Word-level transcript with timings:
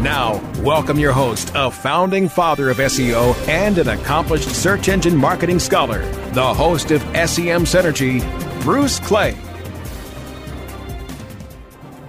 Now, 0.00 0.40
welcome 0.62 0.98
your 0.98 1.12
host, 1.12 1.52
a 1.54 1.70
founding 1.70 2.28
father 2.28 2.70
of 2.70 2.78
SEO 2.78 3.36
and 3.46 3.78
an 3.78 3.88
accomplished 3.88 4.48
search 4.48 4.88
engine 4.88 5.16
marketing 5.16 5.58
scholar, 5.58 6.00
the 6.32 6.54
host 6.54 6.90
of 6.90 7.02
SEM 7.02 7.64
Synergy, 7.64 8.20
Bruce 8.62 8.98
Clay. 8.98 9.36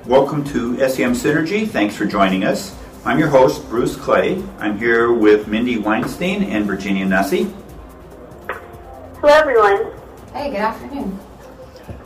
Welcome 0.05 0.43
to 0.45 0.77
SEM 0.89 1.13
Synergy. 1.13 1.67
Thanks 1.67 1.95
for 1.95 2.05
joining 2.05 2.43
us. 2.43 2.75
I'm 3.05 3.19
your 3.19 3.27
host, 3.27 3.67
Bruce 3.69 3.95
Clay. 3.95 4.41
I'm 4.59 4.77
here 4.77 5.11
with 5.11 5.47
Mindy 5.47 5.77
Weinstein 5.77 6.43
and 6.43 6.65
Virginia 6.65 7.05
Nussey. 7.05 7.53
Hello, 9.19 9.33
everyone. 9.33 9.91
Hey, 10.33 10.49
good 10.49 10.57
afternoon. 10.57 11.19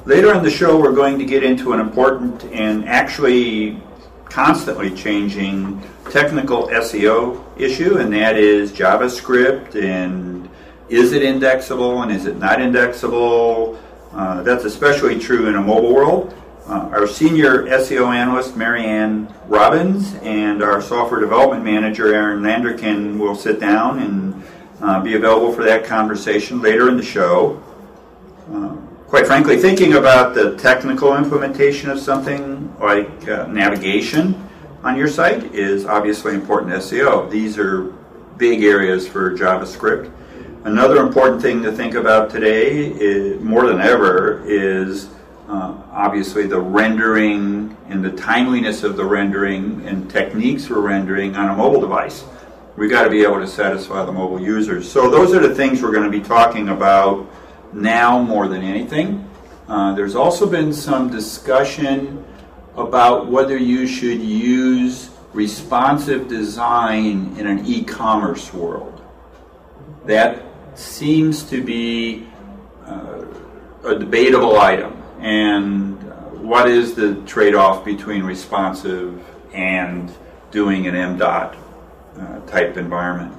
Later 0.06 0.34
in 0.34 0.44
the 0.44 0.50
show, 0.50 0.80
we're 0.80 0.96
going 0.96 1.20
to 1.20 1.26
get 1.26 1.44
into 1.44 1.74
an 1.74 1.80
important 1.80 2.44
and 2.46 2.88
actually 2.88 3.82
constantly 4.30 4.92
changing 4.92 5.82
technical 6.10 6.68
SEO 6.68 7.44
issue, 7.58 7.98
and 7.98 8.12
that 8.14 8.38
is 8.38 8.72
JavaScript 8.72 9.76
and 9.76 10.50
is 10.90 11.12
it 11.12 11.22
indexable 11.22 12.02
and 12.04 12.12
is 12.12 12.26
it 12.26 12.38
not 12.38 12.62
indexable? 12.62 13.80
Uh, 14.14 14.42
that's 14.44 14.64
especially 14.64 15.20
true 15.20 15.48
in 15.48 15.56
a 15.56 15.62
mobile 15.62 15.94
world. 15.94 16.34
Uh, 16.66 16.90
our 16.92 17.08
senior 17.08 17.64
SEO 17.64 18.14
analyst, 18.14 18.58
Marianne 18.58 19.34
Robbins, 19.48 20.16
and 20.16 20.62
our 20.62 20.82
software 20.82 21.20
development 21.20 21.64
manager, 21.64 22.14
Aaron 22.14 22.42
Landerkin, 22.42 23.18
will 23.18 23.36
sit 23.36 23.60
down 23.60 24.00
and 24.00 24.44
uh, 24.82 25.02
be 25.02 25.16
available 25.16 25.54
for 25.54 25.64
that 25.64 25.86
conversation 25.86 26.62
later 26.62 26.90
in 26.90 26.98
the 26.98 27.04
show. 27.04 27.62
Uh, 28.52 28.76
quite 29.08 29.26
frankly, 29.26 29.58
thinking 29.58 29.94
about 29.94 30.36
the 30.36 30.56
technical 30.58 31.16
implementation 31.16 31.90
of 31.90 31.98
something 31.98 32.76
like 32.78 33.28
uh, 33.30 33.48
navigation 33.48 34.50
on 34.84 34.98
your 34.98 35.08
site 35.08 35.56
is 35.56 35.86
obviously 35.86 36.34
important 36.34 36.74
SEO. 36.74 37.30
These 37.30 37.58
are 37.58 37.84
big 38.38 38.64
areas 38.64 39.08
for 39.08 39.36
JavaScript. 39.36 40.12
Another 40.66 40.98
important 40.98 41.42
thing 41.42 41.64
to 41.64 41.72
think 41.72 41.96
about 41.96 42.30
today, 42.30 42.88
is, 42.88 43.42
more 43.42 43.66
than 43.66 43.80
ever, 43.80 44.44
is 44.46 45.08
uh, 45.48 45.82
obviously 45.92 46.46
the 46.46 46.60
rendering 46.60 47.78
and 47.88 48.04
the 48.04 48.12
timeliness 48.12 48.84
of 48.84 48.98
the 48.98 49.06
rendering 49.06 49.88
and 49.88 50.12
techniques 50.12 50.66
for 50.66 50.82
rendering 50.82 51.34
on 51.38 51.50
a 51.50 51.56
mobile 51.56 51.80
device. 51.80 52.26
We've 52.76 52.92
got 52.92 53.06
to 53.06 53.10
be 53.10 53.24
able 53.24 53.40
to 53.40 53.48
satisfy 53.48 54.04
the 54.04 54.12
mobile 54.12 54.42
users. 54.42 54.92
So 54.92 55.10
those 55.10 55.34
are 55.34 55.40
the 55.40 55.56
things 55.56 55.82
we're 55.82 55.94
going 55.94 56.12
to 56.12 56.20
be 56.20 56.24
talking 56.24 56.70
about 56.70 57.26
now 57.78 58.22
more 58.22 58.48
than 58.48 58.64
anything. 58.64 59.30
Uh, 59.68 59.94
there's 59.94 60.16
also 60.16 60.50
been 60.50 60.74
some 60.74 61.10
discussion 61.10 62.26
about 62.76 63.28
whether 63.28 63.58
you 63.58 63.88
should 63.88 64.20
use 64.20 65.10
responsive 65.34 66.28
design 66.28 67.36
in 67.38 67.46
an 67.46 67.66
e-commerce 67.66 68.54
world. 68.54 69.02
That 70.06 70.44
seems 70.76 71.44
to 71.50 71.64
be 71.64 72.28
uh, 72.86 73.26
a 73.84 74.00
debatable 74.00 74.58
item. 74.60 74.94
And 75.20 75.98
uh, 76.04 76.14
what 76.42 76.70
is 76.70 76.96
the 76.96 77.16
trade-off 77.26 77.84
between 77.84 78.24
responsive 78.24 79.24
and 79.54 80.12
doing 80.52 80.88
an 80.88 80.96
MDOT 80.96 81.58
uh, 82.18 82.40
type 82.48 82.78
environment? 82.78 83.36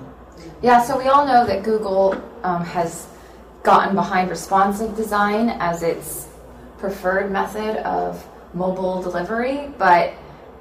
Yeah, 0.62 0.82
so 0.82 0.98
we 0.98 1.08
all 1.08 1.26
know 1.26 1.46
that 1.46 1.62
Google 1.62 2.20
um, 2.42 2.64
has 2.64 3.08
gotten 3.62 3.94
behind 3.94 4.30
responsive 4.30 4.96
design 4.96 5.50
as 5.60 5.82
its 5.82 6.28
preferred 6.78 7.30
method 7.30 7.76
of 7.84 8.26
mobile 8.54 9.02
delivery, 9.02 9.70
but 9.78 10.14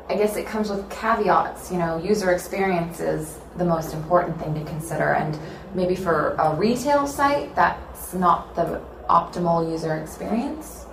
I 0.10 0.16
guess 0.16 0.36
it 0.38 0.46
comes 0.46 0.70
with 0.70 0.90
caveats. 0.90 1.72
You 1.72 1.78
know, 1.78 1.98
user 1.98 2.32
experience 2.32 3.00
is 3.00 3.38
the 3.58 3.66
most 3.66 3.94
important 3.94 4.40
thing 4.40 4.54
to 4.54 4.64
consider, 4.66 5.14
and 5.14 5.38
maybe 5.74 5.96
for 5.96 6.36
a 6.40 6.56
retail 6.56 7.08
site, 7.08 7.56
that's 7.56 8.14
not 8.14 8.56
the 8.56 8.82
optimal 9.10 9.70
user 9.70 9.96
experience. 9.96 10.86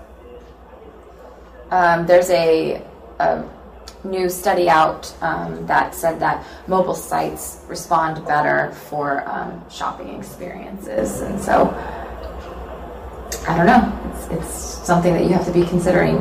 Um, 1.71 2.07
there's 2.07 2.31
a, 2.31 2.83
a, 3.19 3.45
new 4.05 4.29
study 4.29 4.69
out 4.69 5.13
um, 5.23 5.67
that 5.67 5.95
said 5.95 6.21
that 6.21 6.45
mobile 6.67 6.95
sites 6.95 7.65
respond 7.69 8.25
better 8.27 8.73
for 8.73 9.27
um, 9.29 9.65
shopping 9.71 10.15
experiences, 10.15 11.23
and 11.23 11.41
so 11.41 11.69
I 13.49 13.57
don't 13.57 13.67
know. 13.67 14.11
It's, 14.13 14.27
it's 14.29 14.87
something 14.87 15.13
that 15.15 15.25
you 15.25 15.31
have 15.31 15.47
to 15.47 15.53
be 15.53 15.65
considering. 15.67 16.17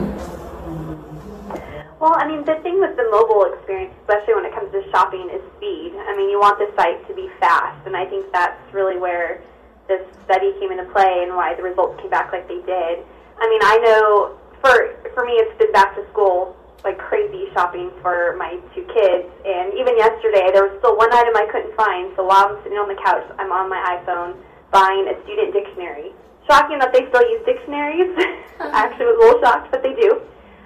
Well, 2.00 2.16
I 2.16 2.28
mean, 2.28 2.44
the 2.44 2.56
thing 2.64 2.82
with 2.82 2.98
the 2.98 3.08
mobile 3.12 3.54
experience, 3.54 3.94
especially 4.02 4.36
when 4.36 4.46
it 4.46 4.54
comes 4.54 4.72
to 4.74 4.84
shopping, 4.92 5.30
is 5.32 5.42
speed. 5.56 5.94
I 5.96 6.18
mean, 6.18 6.30
you 6.30 6.40
want 6.40 6.60
the 6.60 6.68
site 6.76 7.08
to 7.08 7.14
be 7.14 7.30
fast, 7.40 7.86
and 7.88 7.96
I 7.96 8.06
think 8.06 8.32
that's 8.34 8.60
really 8.74 8.98
where 8.98 9.42
this 9.88 10.02
study 10.26 10.54
came 10.60 10.72
into 10.72 10.86
play 10.92 11.24
and 11.24 11.36
why 11.36 11.56
the 11.56 11.64
results 11.64 12.00
came 12.02 12.10
back 12.10 12.32
like 12.32 12.48
they 12.48 12.60
did. 12.64 13.04
I 13.40 13.48
mean, 13.48 13.62
I 13.64 13.78
know 13.84 14.38
for 14.60 14.96
for 15.14 15.26
me, 15.26 15.34
it's 15.34 15.58
been 15.58 15.72
back 15.72 15.96
to 15.96 16.08
school 16.12 16.56
like 16.84 17.00
crazy 17.00 17.48
shopping 17.54 17.92
for 18.04 18.36
my 18.38 18.60
two 18.76 18.84
kids, 18.92 19.28
and 19.48 19.74
even 19.74 19.96
yesterday 19.98 20.52
there 20.52 20.68
was 20.68 20.76
still 20.80 21.00
one 21.00 21.12
item 21.12 21.36
I 21.36 21.48
couldn't 21.48 21.76
find. 21.80 22.12
So 22.16 22.28
while 22.28 22.52
I'm 22.52 22.60
sitting 22.64 22.78
on 22.78 22.92
the 22.92 23.00
couch, 23.00 23.24
I'm 23.40 23.52
on 23.52 23.72
my 23.72 23.80
iPhone 24.00 24.36
buying 24.72 25.08
a 25.08 25.16
student 25.24 25.54
dictionary 25.54 26.12
shocking 26.48 26.80
that 26.80 26.92
they 26.92 27.08
still 27.08 27.24
use 27.30 27.44
dictionaries. 27.46 28.12
I 28.60 28.88
actually 28.88 29.08
was 29.12 29.18
a 29.20 29.24
little 29.24 29.42
shocked, 29.42 29.72
but 29.72 29.84
they 29.84 29.96
do. 29.96 30.20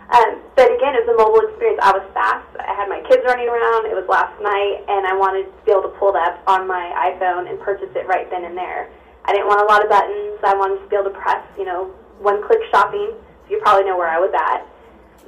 Um, 0.07 0.39
but 0.55 0.71
again, 0.71 0.95
it 0.95 1.03
was 1.03 1.11
a 1.11 1.17
mobile 1.19 1.43
experience. 1.51 1.83
I 1.83 1.91
was 1.91 2.05
fast. 2.15 2.47
I 2.63 2.71
had 2.73 2.87
my 2.87 3.03
kids 3.11 3.27
running 3.27 3.51
around. 3.51 3.91
It 3.91 3.95
was 3.95 4.07
last 4.07 4.33
night, 4.39 4.87
and 4.87 5.03
I 5.03 5.13
wanted 5.13 5.51
to 5.51 5.59
be 5.67 5.71
able 5.75 5.91
to 5.91 5.95
pull 5.99 6.15
that 6.15 6.39
on 6.47 6.63
my 6.63 6.87
iPhone 6.95 7.51
and 7.51 7.59
purchase 7.59 7.91
it 7.91 8.07
right 8.07 8.29
then 8.31 8.47
and 8.47 8.55
there. 8.55 8.87
I 9.27 9.35
didn't 9.35 9.51
want 9.51 9.59
a 9.59 9.67
lot 9.67 9.83
of 9.83 9.91
buttons. 9.91 10.39
I 10.47 10.55
wanted 10.55 10.79
to 10.79 10.87
be 10.87 10.95
able 10.95 11.11
to 11.11 11.17
press, 11.19 11.43
you 11.59 11.67
know, 11.67 11.91
one-click 12.23 12.63
shopping. 12.71 13.11
So 13.19 13.47
you 13.51 13.59
probably 13.59 13.83
know 13.83 13.99
where 13.99 14.07
I 14.07 14.15
was 14.15 14.31
at. 14.31 14.63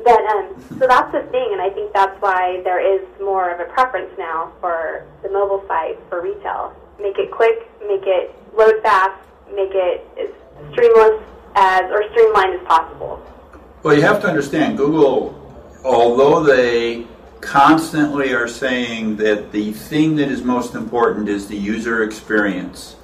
But 0.04 0.22
um, 0.32 0.56
so 0.80 0.88
that's 0.88 1.12
the 1.12 1.24
thing, 1.32 1.50
and 1.52 1.62
I 1.62 1.70
think 1.70 1.94
that's 1.94 2.20
why 2.22 2.62
there 2.64 2.80
is 2.80 3.06
more 3.20 3.52
of 3.52 3.60
a 3.60 3.66
preference 3.74 4.12
now 4.18 4.54
for 4.62 5.06
the 5.24 5.30
mobile 5.30 5.64
site 5.68 6.00
for 6.08 6.22
retail. 6.22 6.74
Make 7.02 7.18
it 7.18 7.32
quick, 7.32 7.70
make 7.82 8.04
it 8.06 8.34
load 8.56 8.82
fast, 8.82 9.22
make 9.54 9.72
it 9.74 10.08
as 10.18 10.30
streamless 10.72 11.22
as 11.56 11.84
or 11.92 12.04
streamlined 12.12 12.60
as 12.60 12.68
possible. 12.68 13.22
Well, 13.84 13.96
you 13.96 14.02
have 14.02 14.22
to 14.22 14.28
understand 14.28 14.78
Google, 14.78 15.36
although 15.84 16.44
they 16.44 17.06
constantly 17.42 18.34
are 18.34 18.48
saying 18.48 19.18
that 19.18 19.52
the 19.52 19.72
thing 19.72 20.16
that 20.18 20.30
is 20.30 20.44
most 20.44 20.76
important 20.76 21.30
is 21.30 21.48
the 21.48 21.58
user 21.58 22.04
experience, 22.04 22.96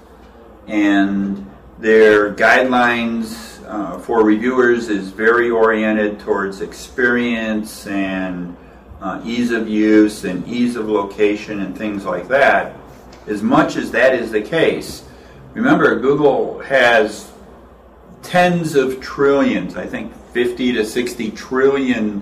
and 0.67 1.50
their 1.77 2.33
guidelines 2.33 3.54
uh, 3.67 3.99
for 3.99 4.23
reviewers 4.23 4.89
is 4.89 5.09
very 5.09 5.49
oriented 5.49 6.19
towards 6.19 6.61
experience 6.61 7.87
and 7.87 8.55
uh, 9.01 9.21
ease 9.25 9.51
of 9.51 9.67
use 9.67 10.23
and 10.23 10.47
ease 10.47 10.75
of 10.75 10.87
location 10.87 11.61
and 11.61 11.77
things 11.77 12.05
like 12.05 12.27
that. 12.27 12.75
As 13.27 13.41
much 13.41 13.75
as 13.75 13.91
that 13.91 14.13
is 14.13 14.31
the 14.31 14.41
case, 14.41 15.03
remember 15.53 15.99
Google 15.99 16.59
has 16.59 17.31
tens 18.21 18.75
of 18.75 19.01
trillions, 19.01 19.75
I 19.75 19.85
think 19.85 20.13
50 20.33 20.73
to 20.73 20.85
60 20.85 21.31
trillion 21.31 22.21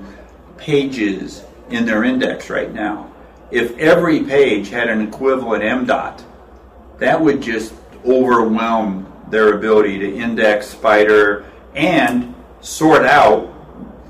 pages 0.57 1.43
in 1.69 1.85
their 1.85 2.03
index 2.03 2.49
right 2.49 2.73
now. 2.73 3.11
If 3.51 3.77
every 3.77 4.23
page 4.23 4.69
had 4.69 4.89
an 4.89 5.01
equivalent 5.01 5.63
MDOT, 5.63 6.23
that 6.99 7.19
would 7.21 7.41
just 7.41 7.73
overwhelm 8.05 9.12
their 9.33 9.53
ability 9.53 9.99
to 9.99 10.15
index, 10.15 10.67
spider, 10.67 11.45
and 11.75 12.33
sort 12.61 13.05
out 13.05 13.47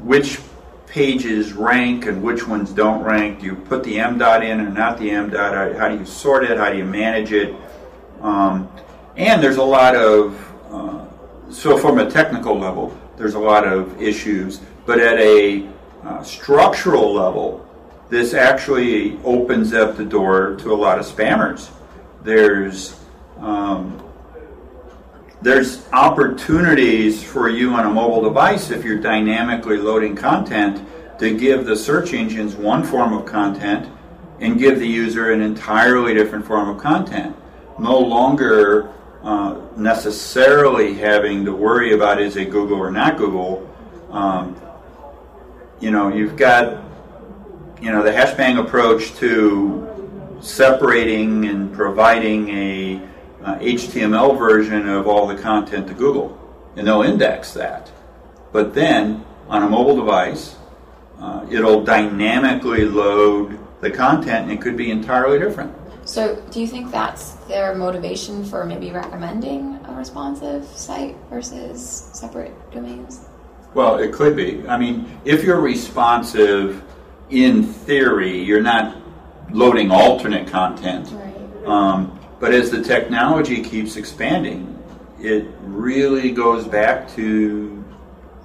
which 0.04 0.40
pages 0.88 1.54
rank 1.54 2.06
and 2.06 2.22
which 2.22 2.48
ones 2.48 2.72
don't 2.72 3.04
rank. 3.04 3.40
Do 3.40 3.48
you 3.48 3.56
put 3.56 3.84
the 3.84 3.96
MDOT 3.96 4.44
in 4.44 4.60
or 4.60 4.70
not 4.70 5.00
the 5.00 5.10
MDOT? 5.10 5.78
How 5.78 5.88
do 5.88 5.98
you 5.98 6.06
sort 6.06 6.44
it? 6.44 6.58
How 6.58 6.72
do 6.72 6.78
you 6.78 6.86
manage 6.86 7.31
it? 7.31 7.56
Um, 8.22 8.70
and 9.16 9.42
there's 9.42 9.58
a 9.58 9.64
lot 9.64 9.96
of 9.96 10.54
uh, 10.72 11.06
so 11.54 11.78
from 11.78 12.00
a 12.00 12.10
technical 12.10 12.58
level, 12.58 12.98
there's 13.16 13.36
a 13.36 13.40
lot 13.40 13.66
of 13.66 14.02
issues, 14.02 14.60
but 14.86 15.00
at 15.00 15.20
a 15.20 15.70
uh, 16.04 16.24
structural 16.24 17.14
level, 17.14 17.66
this 18.10 18.34
actually 18.34 19.20
opens 19.24 19.74
up 19.74 19.96
the 19.96 20.04
door 20.04 20.56
to 20.58 20.74
a 20.74 20.75
lot 20.75 21.00
of 21.00 21.06
spammers. 21.06 21.70
There's 22.24 23.00
um, 23.38 24.04
there's 25.44 25.86
opportunities 25.92 27.22
for 27.22 27.50
you 27.50 27.74
on 27.74 27.86
a 27.86 27.90
mobile 27.90 28.22
device 28.22 28.72
if 28.72 28.86
you're 28.86 29.00
dynamically 29.00 29.78
loading 29.78 30.16
content 30.16 30.88
to 31.19 31.38
give 31.38 31.66
the 31.66 31.75
search 31.75 32.13
engines 32.13 32.56
one 32.56 32.81
form 32.81 33.12
of 33.12 33.25
content 33.25 33.90
and 34.40 34.57
give 34.57 34.80
the 34.80 34.88
user 34.88 35.34
an 35.34 35.42
entirely 35.42 36.13
different 36.13 36.45
form 36.45 36.69
of 36.69 36.81
content. 36.81 37.36
No 37.78 38.00
longer 38.00 38.90
uh, 39.22 39.60
necessarily 39.75 40.94
having 40.94 41.44
to 41.44 41.54
worry 41.54 41.94
about 41.94 42.22
is 42.22 42.38
it 42.38 42.50
Google 42.50 42.78
or 42.78 42.89
not 42.89 43.18
Google. 43.18 43.69
Um, 44.12 44.60
you 45.81 45.92
know, 45.92 46.07
you've 46.07 46.38
got 46.38 46.81
you 47.81 47.92
know 47.92 48.01
the 48.01 48.12
hashbang 48.12 48.60
approach 48.60 49.13
to 49.16 50.39
separating 50.42 51.46
and 51.46 51.74
providing 51.74 52.50
a 52.50 53.12
uh, 53.44 53.56
HTML 53.56 54.38
version 54.38 54.88
of 54.88 55.07
all 55.07 55.28
the 55.28 55.36
content 55.36 55.88
to 55.88 55.94
Google, 55.94 56.38
and 56.75 56.88
they'll 56.88 57.01
index 57.01 57.54
that. 57.54 57.92
But 58.51 58.74
then 58.74 59.25
on 59.48 59.63
a 59.63 59.69
mobile 59.69 59.95
device, 59.95 60.56
uh, 61.19 61.45
it'll 61.50 61.84
dynamically 61.84 62.86
load 62.86 63.60
the 63.81 63.92
content, 63.92 64.50
and 64.50 64.51
it 64.51 64.62
could 64.62 64.78
be 64.78 64.92
entirely 64.92 65.40
different. 65.40 65.75
So, 66.06 66.36
do 66.51 66.60
you 66.60 66.68
think 66.68 66.92
that's 66.92 67.31
their 67.48 67.75
motivation 67.75 68.44
for 68.44 68.66
maybe 68.66 68.92
recommending 68.92 69.80
a 69.86 69.94
responsive 69.94 70.66
site 70.66 71.16
versus 71.30 72.10
separate 72.13 72.54
domains? 72.72 73.25
Well, 73.74 73.98
it 73.98 74.13
could 74.13 74.36
be. 74.36 74.68
I 74.68 74.78
mean, 74.78 75.19
if 75.24 75.44
you're 75.44 75.62
responsive, 75.62 76.84
in 77.30 77.63
theory, 77.63 78.38
you're 78.44 78.62
not 78.62 78.98
loading 79.51 79.92
alternate 79.92 80.48
content. 80.48 81.10
Right. 81.12 81.66
Um, 81.66 82.19
but 82.44 82.54
as 82.54 82.69
the 82.69 82.84
technology 82.84 83.63
keeps 83.63 83.95
expanding, 83.95 84.78
it 85.18 85.48
really 85.62 86.30
goes 86.30 86.68
back 86.68 87.10
to 87.16 87.81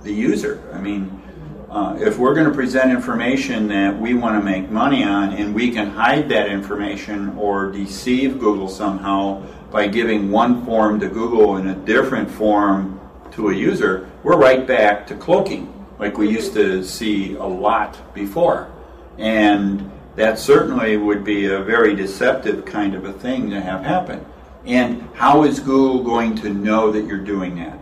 the 0.04 0.12
user. 0.12 0.62
I 0.72 0.78
mean, 0.80 1.20
uh, 1.68 1.98
if 1.98 2.16
we're 2.16 2.32
going 2.32 2.46
to 2.46 2.54
present 2.54 2.92
information 2.92 3.66
that 3.66 4.00
we 4.00 4.14
want 4.14 4.40
to 4.40 4.44
make 4.44 4.70
money 4.70 5.02
on 5.02 5.32
and 5.32 5.52
we 5.52 5.72
can 5.72 5.90
hide 5.90 6.28
that 6.28 6.48
information 6.48 7.30
or 7.30 7.72
deceive 7.72 8.38
Google 8.38 8.68
somehow 8.68 9.44
by 9.72 9.88
giving 9.88 10.30
one 10.30 10.64
form 10.64 11.00
to 11.00 11.08
Google 11.08 11.56
and 11.56 11.68
a 11.68 11.74
different 11.74 12.30
form 12.30 13.00
to 13.32 13.48
a 13.48 13.52
user, 13.52 14.08
we're 14.22 14.36
right 14.38 14.64
back 14.64 15.08
to 15.08 15.16
cloaking 15.16 15.74
like 15.98 16.16
we 16.16 16.30
used 16.30 16.52
to 16.52 16.84
see 16.84 17.34
a 17.34 17.42
lot 17.44 18.14
before. 18.14 18.70
And 19.18 19.90
that 20.18 20.38
certainly 20.38 20.96
would 20.96 21.22
be 21.22 21.46
a 21.46 21.60
very 21.60 21.94
deceptive 21.94 22.64
kind 22.64 22.94
of 22.94 23.04
a 23.04 23.12
thing 23.12 23.50
to 23.50 23.60
have 23.60 23.84
happen. 23.84 24.24
And 24.66 25.08
how 25.14 25.44
is 25.44 25.60
Google 25.60 26.02
going 26.02 26.34
to 26.36 26.50
know 26.50 26.90
that 26.90 27.06
you're 27.06 27.22
doing 27.22 27.56
that? 27.56 27.78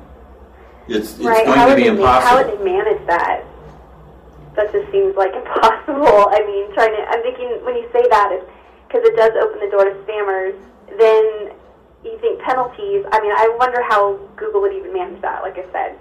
It's, 0.86 1.14
it's 1.14 1.24
right. 1.24 1.46
going 1.46 1.58
how 1.58 1.68
to 1.68 1.74
be 1.74 1.86
impossible. 1.86 2.28
How 2.28 2.36
would 2.36 2.60
they 2.60 2.62
manage 2.62 3.04
that? 3.06 3.42
That 4.54 4.70
just 4.70 4.92
seems 4.92 5.16
like 5.16 5.34
impossible. 5.42 6.28
I 6.28 6.44
mean, 6.46 6.72
trying 6.74 6.94
to. 6.94 7.02
I'm 7.08 7.22
thinking 7.22 7.48
when 7.64 7.74
you 7.74 7.88
say 7.90 8.06
that, 8.08 8.40
because 8.86 9.02
it 9.04 9.16
does 9.16 9.32
open 9.42 9.58
the 9.58 9.70
door 9.70 9.84
to 9.84 9.96
spammers. 10.04 10.54
Then 10.98 11.56
you 12.04 12.18
think 12.20 12.40
penalties. 12.42 13.04
I 13.12 13.20
mean, 13.20 13.32
I 13.32 13.48
wonder 13.58 13.82
how 13.82 14.20
Google 14.36 14.60
would 14.60 14.74
even 14.74 14.92
manage 14.92 15.20
that. 15.22 15.42
Like 15.42 15.58
I 15.58 15.64
said, 15.72 15.98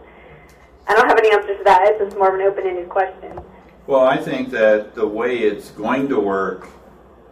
I 0.87 0.93
don't 0.93 1.07
have 1.07 1.17
any 1.17 1.31
answers 1.31 1.57
to 1.57 1.63
that. 1.63 1.81
It's 1.87 2.03
just 2.03 2.17
more 2.17 2.29
of 2.29 2.35
an 2.35 2.41
open-ended 2.41 2.89
question. 2.89 3.39
Well, 3.87 4.01
I 4.01 4.17
think 4.17 4.49
that 4.49 4.95
the 4.95 5.05
way 5.05 5.37
it's 5.37 5.69
going 5.69 6.09
to 6.09 6.19
work, 6.19 6.67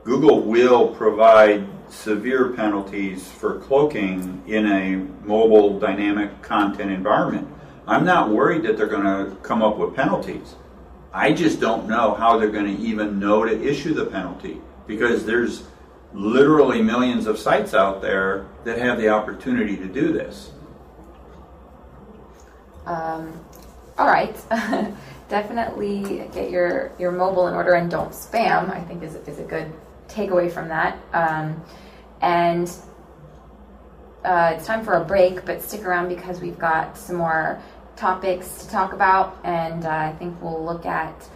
Google 0.03 0.41
will 0.41 0.89
provide 0.89 1.67
severe 1.89 2.50
penalties 2.50 3.31
for 3.31 3.59
cloaking 3.59 4.44
in 4.45 4.67
a 4.67 4.97
mobile 5.25 5.79
dynamic 5.79 6.44
content 6.44 6.91
environment. 6.91 7.47
I'm 7.88 8.05
not 8.05 8.29
worried 8.29 8.61
that 8.63 8.77
they're 8.77 8.85
going 8.85 9.03
to 9.03 9.35
come 9.38 9.63
up 9.63 9.77
with 9.77 9.95
penalties. 9.95 10.55
I 11.11 11.31
just 11.31 11.59
don't 11.59 11.88
know 11.88 12.13
how 12.13 12.38
they're 12.38 12.51
going 12.51 12.77
to 12.77 12.83
even 12.83 13.19
know 13.19 13.44
to 13.44 13.63
issue 13.63 13.95
the 13.95 14.05
penalty 14.05 14.61
because 14.85 15.25
there's 15.25 15.63
literally 16.13 16.83
millions 16.83 17.25
of 17.25 17.39
sites 17.39 17.73
out 17.73 18.00
there 18.00 18.45
that 18.63 18.77
have 18.77 19.00
the 19.00 19.09
opportunity 19.09 19.75
to 19.75 19.88
do 19.88 20.13
this. 20.13 20.51
Um, 22.85 23.44
all 23.97 24.07
right. 24.07 24.35
Definitely 25.33 26.27
get 26.31 26.51
your, 26.51 26.91
your 27.00 27.12
mobile 27.12 27.47
in 27.47 27.56
order 27.56 27.74
and 27.74 27.89
don't 27.89 28.12
spam, 28.12 28.69
I 28.69 28.81
think 28.81 29.01
is, 29.01 29.15
is 29.15 29.39
a 29.39 29.44
good 29.44 29.74
takeaway 30.07 30.51
from 30.51 30.68
that. 30.68 31.00
Um, 31.12 31.59
and 32.21 32.71
uh, 34.24 34.53
it's 34.56 34.68
time 34.68 34.85
for 34.85 34.94
a 34.94 35.03
break, 35.03 35.44
but 35.44 35.59
stick 35.63 35.85
around 35.85 36.09
because 36.09 36.39
we've 36.39 36.59
got 36.59 36.95
some 36.95 37.15
more 37.15 37.59
topics 37.95 38.63
to 38.63 38.69
talk 38.69 38.94
about, 38.94 39.39
and 39.44 39.85
uh, 39.85 39.89
I 39.89 40.15
think 40.19 40.39
we'll 40.39 40.63
look 40.63 40.85
at 40.85 41.27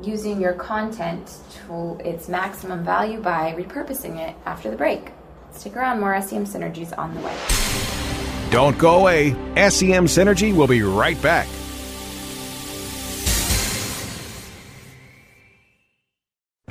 using 0.00 0.40
your 0.40 0.54
content 0.54 1.36
to 1.66 1.98
its 2.02 2.30
maximum 2.30 2.82
value 2.82 3.20
by 3.20 3.52
repurposing 3.52 4.26
it 4.26 4.34
after 4.46 4.70
the 4.70 4.76
break. 4.78 5.10
Stick 5.52 5.76
around, 5.76 6.00
more 6.00 6.18
SEM 6.22 6.46
Synergy's 6.46 6.94
on 6.94 7.12
the 7.12 7.20
way. 7.20 7.36
Don't 8.50 8.78
go 8.78 9.00
away. 9.00 9.32
SEM 9.68 10.06
Synergy 10.06 10.56
will 10.56 10.66
be 10.66 10.80
right 10.80 11.20
back. 11.20 11.46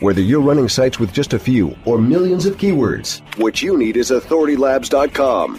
Whether 0.00 0.20
you're 0.20 0.42
running 0.42 0.68
sites 0.68 1.00
with 1.00 1.10
just 1.14 1.32
a 1.32 1.38
few 1.38 1.74
or 1.86 1.96
millions 1.98 2.44
of 2.44 2.58
keywords, 2.58 3.22
what 3.38 3.62
you 3.62 3.78
need 3.78 3.96
is 3.96 4.10
authoritylabs.com. 4.10 5.58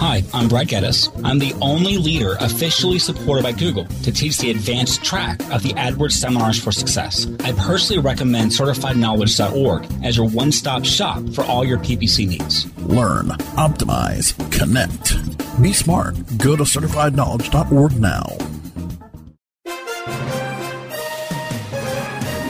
Hi, 0.00 0.24
I'm 0.32 0.48
Brad 0.48 0.68
Geddes. 0.68 1.10
I'm 1.24 1.38
the 1.38 1.52
only 1.60 1.98
leader 1.98 2.38
officially 2.40 2.98
supported 2.98 3.42
by 3.42 3.52
Google 3.52 3.84
to 3.84 4.10
teach 4.10 4.38
the 4.38 4.50
advanced 4.50 5.04
track 5.04 5.38
of 5.52 5.62
the 5.62 5.74
AdWords 5.74 6.12
Seminars 6.12 6.58
for 6.58 6.72
Success. 6.72 7.26
I 7.40 7.52
personally 7.52 8.00
recommend 8.00 8.50
CertifiedKnowledge.org 8.52 9.86
as 10.02 10.16
your 10.16 10.26
one 10.26 10.52
stop 10.52 10.86
shop 10.86 11.22
for 11.34 11.44
all 11.44 11.66
your 11.66 11.76
PPC 11.76 12.26
needs. 12.26 12.66
Learn, 12.78 13.26
optimize, 13.58 14.32
connect. 14.50 15.18
Be 15.60 15.74
smart. 15.74 16.14
Go 16.38 16.56
to 16.56 16.62
CertifiedKnowledge.org 16.62 18.00
now. 18.00 18.24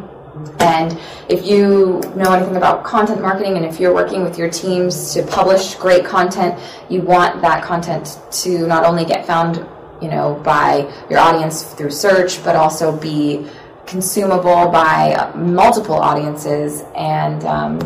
and 0.59 0.97
if 1.29 1.45
you 1.45 2.01
know 2.15 2.31
anything 2.31 2.55
about 2.55 2.83
content 2.83 3.21
marketing 3.21 3.57
and 3.57 3.65
if 3.65 3.79
you're 3.79 3.93
working 3.93 4.23
with 4.23 4.37
your 4.37 4.49
teams 4.49 5.13
to 5.13 5.23
publish 5.23 5.75
great 5.75 6.05
content, 6.05 6.59
you 6.89 7.01
want 7.01 7.41
that 7.41 7.63
content 7.63 8.19
to 8.31 8.65
not 8.67 8.85
only 8.85 9.05
get 9.05 9.25
found, 9.25 9.65
you 10.01 10.09
know, 10.09 10.35
by 10.43 10.91
your 11.09 11.19
audience 11.19 11.63
through 11.73 11.91
search, 11.91 12.43
but 12.43 12.55
also 12.55 12.97
be 12.97 13.47
consumable 13.85 14.69
by 14.69 15.31
multiple 15.35 15.95
audiences. 15.95 16.83
And 16.95 17.43
um, 17.45 17.81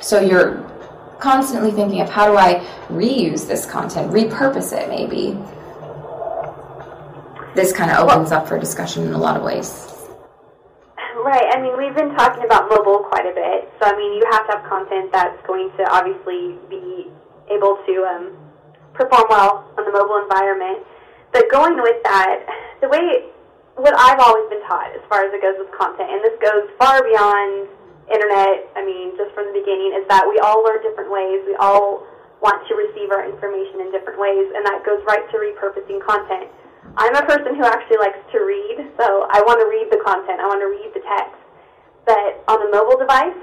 so 0.00 0.20
you're 0.20 0.62
constantly 1.18 1.70
thinking 1.70 2.00
of 2.00 2.10
how 2.10 2.26
do 2.26 2.36
I 2.36 2.66
reuse 2.88 3.46
this 3.46 3.64
content, 3.66 4.12
repurpose 4.12 4.72
it 4.72 4.88
maybe. 4.88 5.38
This 7.54 7.72
kind 7.72 7.90
of 7.90 8.08
opens 8.08 8.32
up 8.32 8.48
for 8.48 8.58
discussion 8.58 9.04
in 9.04 9.12
a 9.12 9.18
lot 9.18 9.36
of 9.36 9.42
ways. 9.42 9.91
Right. 11.22 11.54
I 11.54 11.62
mean, 11.62 11.78
we've 11.78 11.94
been 11.94 12.10
talking 12.18 12.42
about 12.42 12.66
mobile 12.66 13.06
quite 13.06 13.22
a 13.22 13.30
bit. 13.30 13.70
So, 13.78 13.86
I 13.86 13.94
mean, 13.94 14.18
you 14.18 14.26
have 14.34 14.42
to 14.50 14.58
have 14.58 14.66
content 14.66 15.14
that's 15.14 15.38
going 15.46 15.70
to 15.78 15.86
obviously 15.86 16.58
be 16.66 17.06
able 17.46 17.78
to 17.86 17.94
um, 18.10 18.34
perform 18.90 19.30
well 19.30 19.70
on 19.78 19.86
the 19.86 19.94
mobile 19.94 20.18
environment. 20.18 20.82
But 21.30 21.46
going 21.46 21.78
with 21.78 22.02
that, 22.02 22.42
the 22.82 22.90
way, 22.90 23.30
what 23.78 23.94
I've 23.94 24.18
always 24.18 24.50
been 24.50 24.66
taught 24.66 24.90
as 24.98 25.00
far 25.06 25.22
as 25.22 25.30
it 25.30 25.38
goes 25.38 25.54
with 25.62 25.70
content, 25.78 26.10
and 26.10 26.18
this 26.26 26.34
goes 26.42 26.66
far 26.74 27.06
beyond 27.06 27.70
internet, 28.10 28.66
I 28.74 28.82
mean, 28.82 29.14
just 29.14 29.30
from 29.30 29.46
the 29.46 29.56
beginning, 29.62 29.94
is 29.94 30.02
that 30.10 30.26
we 30.26 30.42
all 30.42 30.66
learn 30.66 30.82
different 30.82 31.08
ways. 31.08 31.38
We 31.46 31.54
all 31.62 32.02
want 32.42 32.66
to 32.66 32.74
receive 32.74 33.14
our 33.14 33.22
information 33.22 33.78
in 33.78 33.94
different 33.94 34.18
ways, 34.18 34.50
and 34.58 34.66
that 34.66 34.82
goes 34.82 34.98
right 35.06 35.22
to 35.22 35.36
repurposing 35.38 36.02
content. 36.02 36.50
I'm 36.92 37.16
a 37.16 37.24
person 37.24 37.56
who 37.56 37.64
actually 37.64 38.02
likes 38.04 38.20
to 38.36 38.38
read, 38.44 38.84
so 39.00 39.24
I 39.32 39.40
want 39.48 39.62
to 39.64 39.68
read 39.70 39.88
the 39.88 40.02
content. 40.04 40.42
I 40.42 40.46
want 40.50 40.60
to 40.60 40.68
read 40.68 40.92
the 40.92 41.00
text. 41.00 41.40
But 42.04 42.44
on 42.50 42.60
the 42.60 42.68
mobile 42.68 43.00
device, 43.00 43.38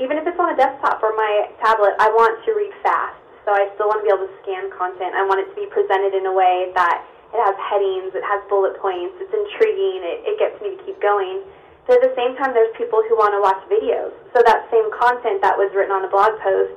even 0.00 0.16
if 0.16 0.24
it's 0.24 0.38
on 0.40 0.54
a 0.54 0.56
desktop 0.56 1.02
or 1.02 1.12
my 1.12 1.52
tablet, 1.60 1.98
I 2.00 2.08
want 2.14 2.40
to 2.46 2.50
read 2.56 2.72
fast. 2.80 3.18
So 3.44 3.52
I 3.52 3.68
still 3.76 3.92
want 3.92 4.00
to 4.00 4.06
be 4.08 4.12
able 4.14 4.24
to 4.24 4.34
scan 4.40 4.72
content. 4.72 5.12
I 5.12 5.26
want 5.28 5.44
it 5.44 5.52
to 5.52 5.56
be 5.58 5.68
presented 5.68 6.16
in 6.16 6.24
a 6.24 6.32
way 6.32 6.72
that 6.72 7.04
it 7.34 7.40
has 7.44 7.56
headings, 7.60 8.16
it 8.16 8.24
has 8.24 8.40
bullet 8.48 8.78
points, 8.80 9.20
it's 9.20 9.34
intriguing, 9.34 10.00
it, 10.00 10.24
it 10.24 10.36
gets 10.40 10.56
me 10.64 10.72
to 10.72 10.80
keep 10.86 10.96
going. 11.02 11.44
But 11.84 12.00
at 12.00 12.08
the 12.08 12.14
same 12.16 12.32
time, 12.40 12.56
there's 12.56 12.72
people 12.78 13.04
who 13.04 13.20
want 13.20 13.36
to 13.36 13.42
watch 13.44 13.60
videos. 13.68 14.16
So 14.32 14.40
that 14.40 14.64
same 14.72 14.88
content 14.96 15.44
that 15.44 15.52
was 15.52 15.68
written 15.76 15.92
on 15.92 16.06
a 16.06 16.10
blog 16.10 16.40
post 16.40 16.72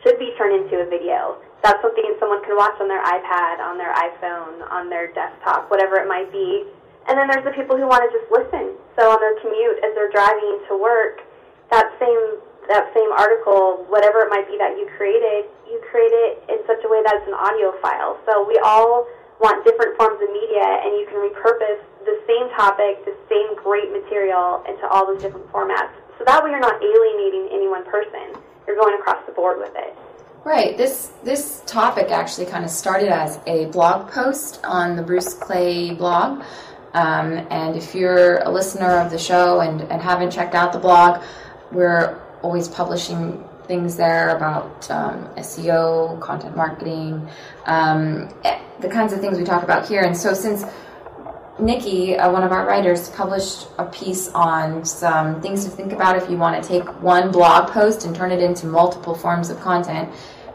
should 0.00 0.16
be 0.16 0.32
turned 0.40 0.56
into 0.56 0.80
a 0.80 0.88
video 0.88 1.36
that's 1.62 1.80
something 1.82 2.04
someone 2.20 2.42
can 2.44 2.54
watch 2.54 2.78
on 2.80 2.86
their 2.86 3.02
iPad, 3.02 3.58
on 3.58 3.78
their 3.78 3.92
iPhone, 3.94 4.62
on 4.70 4.88
their 4.88 5.10
desktop, 5.12 5.70
whatever 5.70 5.96
it 5.96 6.06
might 6.06 6.30
be. 6.30 6.64
And 7.08 7.16
then 7.16 7.26
there's 7.26 7.44
the 7.44 7.56
people 7.56 7.76
who 7.76 7.88
want 7.88 8.04
to 8.04 8.10
just 8.12 8.28
listen. 8.30 8.76
So 8.94 9.10
on 9.10 9.18
their 9.18 9.34
commute, 9.40 9.80
as 9.82 9.94
they're 9.96 10.12
driving 10.12 10.60
to 10.68 10.76
work, 10.76 11.24
that 11.70 11.90
same 11.98 12.40
that 12.68 12.92
same 12.92 13.08
article, 13.16 13.88
whatever 13.88 14.20
it 14.20 14.28
might 14.28 14.44
be 14.44 14.60
that 14.60 14.76
you 14.76 14.84
created, 15.00 15.48
you 15.64 15.80
create 15.88 16.12
it 16.12 16.44
in 16.52 16.60
such 16.68 16.84
a 16.84 16.88
way 16.88 17.00
that 17.00 17.16
it's 17.16 17.24
an 17.24 17.32
audio 17.32 17.72
file. 17.80 18.20
So 18.28 18.44
we 18.44 18.60
all 18.60 19.08
want 19.40 19.64
different 19.64 19.96
forms 19.96 20.20
of 20.20 20.28
media, 20.28 20.84
and 20.84 20.92
you 21.00 21.08
can 21.08 21.16
repurpose 21.16 21.80
the 22.04 22.20
same 22.28 22.52
topic, 22.52 23.00
the 23.08 23.16
same 23.32 23.56
great 23.56 23.88
material 23.88 24.60
into 24.68 24.84
all 24.92 25.08
those 25.08 25.24
different 25.24 25.48
formats. 25.48 25.96
So 26.20 26.28
that 26.28 26.44
way 26.44 26.52
you're 26.52 26.60
not 26.60 26.76
alienating 26.76 27.48
any 27.56 27.72
one 27.72 27.88
person. 27.88 28.36
You're 28.68 28.76
going 28.76 28.92
across 29.00 29.24
the 29.24 29.32
board 29.32 29.56
with 29.56 29.72
it. 29.72 29.96
Right. 30.44 30.78
This 30.78 31.10
this 31.24 31.62
topic 31.66 32.10
actually 32.10 32.46
kind 32.46 32.64
of 32.64 32.70
started 32.70 33.08
as 33.08 33.40
a 33.46 33.66
blog 33.66 34.10
post 34.10 34.60
on 34.64 34.96
the 34.96 35.02
Bruce 35.02 35.34
Clay 35.34 35.92
blog. 35.92 36.42
Um, 36.94 37.46
and 37.50 37.76
if 37.76 37.94
you're 37.94 38.38
a 38.38 38.50
listener 38.50 38.98
of 38.98 39.10
the 39.10 39.18
show 39.18 39.60
and, 39.60 39.82
and 39.82 40.00
haven't 40.00 40.30
checked 40.30 40.54
out 40.54 40.72
the 40.72 40.78
blog, 40.78 41.22
we're 41.70 42.18
always 42.42 42.68
publishing 42.68 43.44
things 43.66 43.96
there 43.96 44.34
about 44.34 44.90
um, 44.90 45.28
SEO, 45.36 46.18
content 46.20 46.56
marketing, 46.56 47.28
um, 47.66 48.32
eh, 48.44 48.58
the 48.80 48.88
kinds 48.88 49.12
of 49.12 49.20
things 49.20 49.38
we 49.38 49.44
talk 49.44 49.62
about 49.62 49.86
here. 49.86 50.02
And 50.02 50.16
so 50.16 50.32
since 50.32 50.64
Nikki, 51.60 52.16
uh, 52.16 52.30
one 52.30 52.44
of 52.44 52.52
our 52.52 52.64
writers, 52.64 53.08
published 53.10 53.66
a 53.78 53.84
piece 53.86 54.28
on 54.28 54.84
some 54.84 55.40
things 55.42 55.64
to 55.64 55.70
think 55.70 55.92
about 55.92 56.16
if 56.16 56.30
you 56.30 56.36
want 56.36 56.62
to 56.62 56.68
take 56.68 56.84
one 57.02 57.32
blog 57.32 57.70
post 57.70 58.04
and 58.04 58.14
turn 58.14 58.30
it 58.30 58.40
into 58.40 58.66
multiple 58.66 59.14
forms 59.14 59.50
of 59.50 59.58
content. 59.58 60.08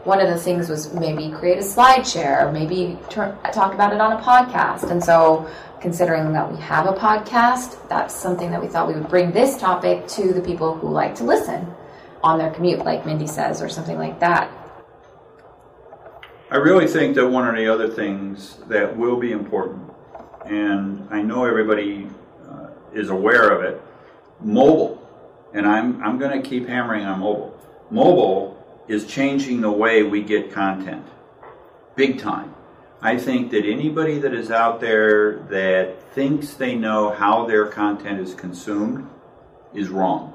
One 0.04 0.20
of 0.20 0.28
the 0.28 0.38
things 0.38 0.70
was 0.70 0.94
maybe 0.94 1.30
create 1.30 1.58
a 1.58 1.62
slide 1.62 2.06
share, 2.06 2.50
maybe 2.52 2.98
talk 3.10 3.74
about 3.74 3.92
it 3.92 4.00
on 4.00 4.12
a 4.12 4.22
podcast. 4.22 4.90
And 4.90 5.02
so, 5.02 5.46
considering 5.80 6.32
that 6.32 6.50
we 6.50 6.58
have 6.60 6.86
a 6.86 6.92
podcast, 6.92 7.86
that's 7.88 8.14
something 8.14 8.50
that 8.50 8.62
we 8.62 8.68
thought 8.68 8.88
we 8.88 8.94
would 8.94 9.08
bring 9.08 9.30
this 9.32 9.58
topic 9.58 10.06
to 10.08 10.32
the 10.32 10.40
people 10.40 10.74
who 10.74 10.88
like 10.88 11.14
to 11.16 11.24
listen 11.24 11.66
on 12.22 12.38
their 12.38 12.50
commute, 12.50 12.78
like 12.78 13.04
Mindy 13.04 13.26
says, 13.26 13.60
or 13.60 13.68
something 13.68 13.98
like 13.98 14.20
that. 14.20 14.50
I 16.50 16.56
really 16.56 16.86
think 16.86 17.14
that 17.16 17.28
one 17.28 17.46
of 17.46 17.56
the 17.56 17.68
other 17.68 17.88
things 17.88 18.58
that 18.68 18.96
will 18.96 19.16
be 19.16 19.32
important 19.32 19.93
and 20.46 21.08
I 21.10 21.22
know 21.22 21.44
everybody 21.44 22.08
uh, 22.48 22.68
is 22.92 23.08
aware 23.08 23.50
of 23.50 23.64
it. 23.64 23.80
Mobile, 24.40 25.00
and 25.52 25.66
I'm, 25.66 26.02
I'm 26.02 26.18
going 26.18 26.42
to 26.42 26.48
keep 26.48 26.68
hammering 26.68 27.04
on 27.04 27.20
mobile. 27.20 27.58
Mobile 27.90 28.84
is 28.88 29.06
changing 29.06 29.60
the 29.60 29.70
way 29.70 30.02
we 30.02 30.22
get 30.22 30.52
content, 30.52 31.06
big 31.96 32.18
time. 32.18 32.54
I 33.00 33.18
think 33.18 33.50
that 33.50 33.64
anybody 33.64 34.18
that 34.18 34.34
is 34.34 34.50
out 34.50 34.80
there 34.80 35.40
that 35.50 36.12
thinks 36.14 36.54
they 36.54 36.74
know 36.74 37.10
how 37.10 37.46
their 37.46 37.66
content 37.66 38.20
is 38.20 38.34
consumed 38.34 39.08
is 39.74 39.88
wrong. 39.88 40.32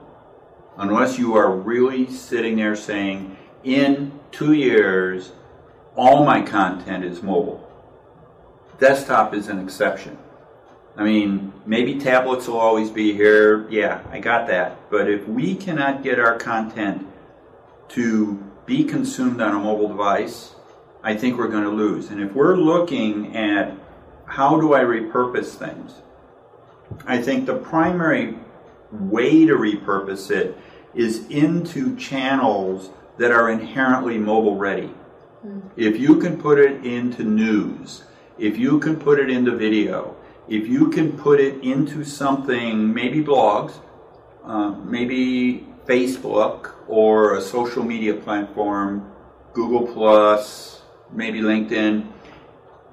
Unless 0.78 1.18
you 1.18 1.36
are 1.36 1.52
really 1.52 2.12
sitting 2.12 2.58
there 2.58 2.76
saying, 2.76 3.38
in 3.64 4.18
two 4.32 4.54
years, 4.54 5.34
all 5.96 6.26
my 6.26 6.42
content 6.42 7.04
is 7.04 7.22
mobile 7.22 7.69
Desktop 8.80 9.34
is 9.34 9.48
an 9.48 9.60
exception. 9.60 10.18
I 10.96 11.04
mean, 11.04 11.54
maybe 11.66 12.00
tablets 12.00 12.48
will 12.48 12.60
always 12.60 12.90
be 12.90 13.14
here. 13.14 13.70
Yeah, 13.70 14.02
I 14.12 14.20
got 14.20 14.48
that. 14.48 14.90
But 14.90 15.10
if 15.10 15.28
we 15.28 15.56
cannot 15.56 16.04
get 16.04 16.20
our 16.20 16.38
content 16.38 17.08
to 17.90 18.44
be 18.66 18.84
consumed 18.84 19.42
on 19.42 19.56
a 19.56 19.60
mobile 19.60 19.88
device, 19.88 20.56
I 21.04 21.16
think 21.16 21.38
we're 21.38 21.48
going 21.48 21.64
to 21.64 21.70
lose. 21.70 22.10
And 22.10 22.22
if 22.22 22.34
we're 22.34 22.56
looking 22.56 23.36
at 23.36 23.76
how 24.26 24.60
do 24.60 24.74
I 24.74 24.82
repurpose 24.82 25.56
things, 25.56 25.94
I 27.06 27.22
think 27.22 27.46
the 27.46 27.56
primary 27.56 28.38
way 28.92 29.46
to 29.46 29.56
repurpose 29.56 30.32
it 30.32 30.58
is 30.94 31.26
into 31.30 31.96
channels 31.96 32.90
that 33.18 33.32
are 33.32 33.50
inherently 33.50 34.18
mobile 34.18 34.58
ready. 34.58 34.94
Mm. 35.46 35.70
If 35.76 36.00
you 36.00 36.20
can 36.20 36.42
put 36.42 36.60
it 36.60 36.86
into 36.86 37.24
news, 37.24 38.04
if 38.40 38.58
you 38.58 38.80
can 38.80 38.96
put 38.96 39.20
it 39.20 39.30
into 39.30 39.56
video, 39.56 40.16
if 40.48 40.68
you 40.68 40.90
can 40.90 41.12
put 41.12 41.40
it 41.40 41.64
into 41.64 42.04
something, 42.04 42.94
maybe 42.94 43.24
blogs, 43.24 43.74
uh, 44.46 44.72
maybe 44.84 45.68
Facebook 45.86 46.74
or 46.88 47.36
a 47.36 47.42
social 47.42 47.84
media 47.84 48.14
platform, 48.14 49.12
Google 49.54 49.86
Plus, 49.94 50.82
maybe 51.12 51.42
LinkedIn, 51.42 52.08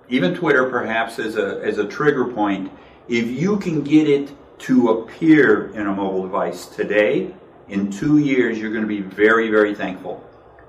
even 0.09 0.35
Twitter 0.35 0.69
perhaps 0.69 1.19
as 1.19 1.37
a, 1.37 1.61
as 1.63 1.79
a 1.79 1.87
trigger 1.87 2.27
point, 2.27 2.71
if 3.09 3.27
you 3.27 3.57
can 3.59 3.83
get 3.83 4.09
it 4.09 4.33
to 4.59 4.91
appear 4.91 5.71
in 5.75 5.87
a 5.87 5.93
mobile 5.93 6.23
device 6.23 6.67
today, 6.67 7.33
in 7.69 7.91
two 7.91 8.19
years, 8.19 8.59
you're 8.59 8.71
going 8.71 8.83
to 8.83 8.89
be 8.89 9.01
very, 9.01 9.51
very 9.51 9.75
thankful. 9.75 10.23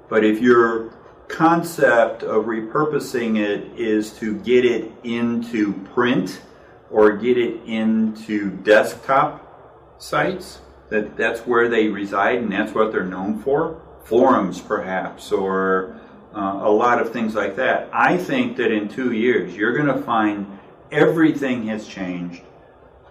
But 0.09 0.23
if 0.23 0.41
you're 0.41 0.96
concept 1.27 2.23
of 2.23 2.45
repurposing 2.45 3.37
it 3.37 3.79
is 3.79 4.13
to 4.13 4.35
get 4.39 4.65
it 4.65 4.91
into 5.03 5.73
print 5.93 6.41
or 6.89 7.17
get 7.17 7.37
it 7.37 7.61
into 7.65 8.51
desktop 8.51 9.95
sites. 9.97 10.59
That 10.89 11.17
that's 11.17 11.41
where 11.41 11.67
they 11.67 11.89
reside 11.89 12.37
and 12.37 12.51
that's 12.51 12.73
what 12.73 12.91
they're 12.91 13.03
known 13.03 13.41
for. 13.41 13.81
Forums, 14.05 14.61
perhaps, 14.61 15.33
or 15.33 15.99
uh, 16.33 16.61
a 16.63 16.71
lot 16.71 17.01
of 17.01 17.11
things 17.11 17.35
like 17.35 17.57
that. 17.57 17.89
I 17.91 18.17
think 18.17 18.55
that 18.57 18.71
in 18.71 18.87
two 18.87 19.11
years 19.11 19.53
you're 19.53 19.73
going 19.73 19.87
to 19.87 20.01
find 20.03 20.59
everything 20.91 21.67
has 21.67 21.85
changed, 21.85 22.41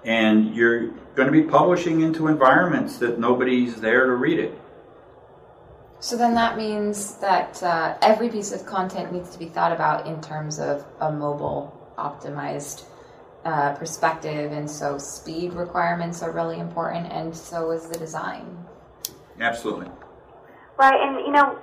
and 0.05 0.55
you're 0.55 0.89
going 1.15 1.27
to 1.27 1.33
be 1.33 1.43
publishing 1.43 2.01
into 2.01 2.29
environments 2.29 2.97
that 2.99 3.19
nobody's 3.19 3.81
there 3.81 4.07
to 4.07 4.13
read 4.13 4.39
it. 4.39 4.59
So 5.99 6.17
then 6.17 6.35
that 6.35 6.57
means 6.57 7.15
that 7.17 7.63
uh, 7.63 7.97
every 8.03 8.29
piece 8.29 8.53
of 8.53 8.67
content 8.67 9.13
needs 9.13 9.31
to 9.31 9.39
be 9.39 9.47
thought 9.47 9.73
about 9.73 10.07
in 10.07 10.21
terms 10.21 10.59
of 10.59 10.85
a 11.01 11.11
mobile 11.11 11.73
optimized 11.97 12.85
uh, 13.45 13.75
perspective, 13.75 14.53
and 14.53 14.71
so 14.71 14.99
speed 14.99 15.55
requirements 15.55 16.23
are 16.23 16.33
really 16.33 16.59
important, 16.59 17.11
and 17.13 17.35
so 17.35 17.71
is 17.71 17.89
the 17.89 17.99
design. 17.99 18.45
Absolutely. 19.41 19.89
Right, 20.79 21.01
and 21.01 21.25
you 21.25 21.33
know, 21.33 21.59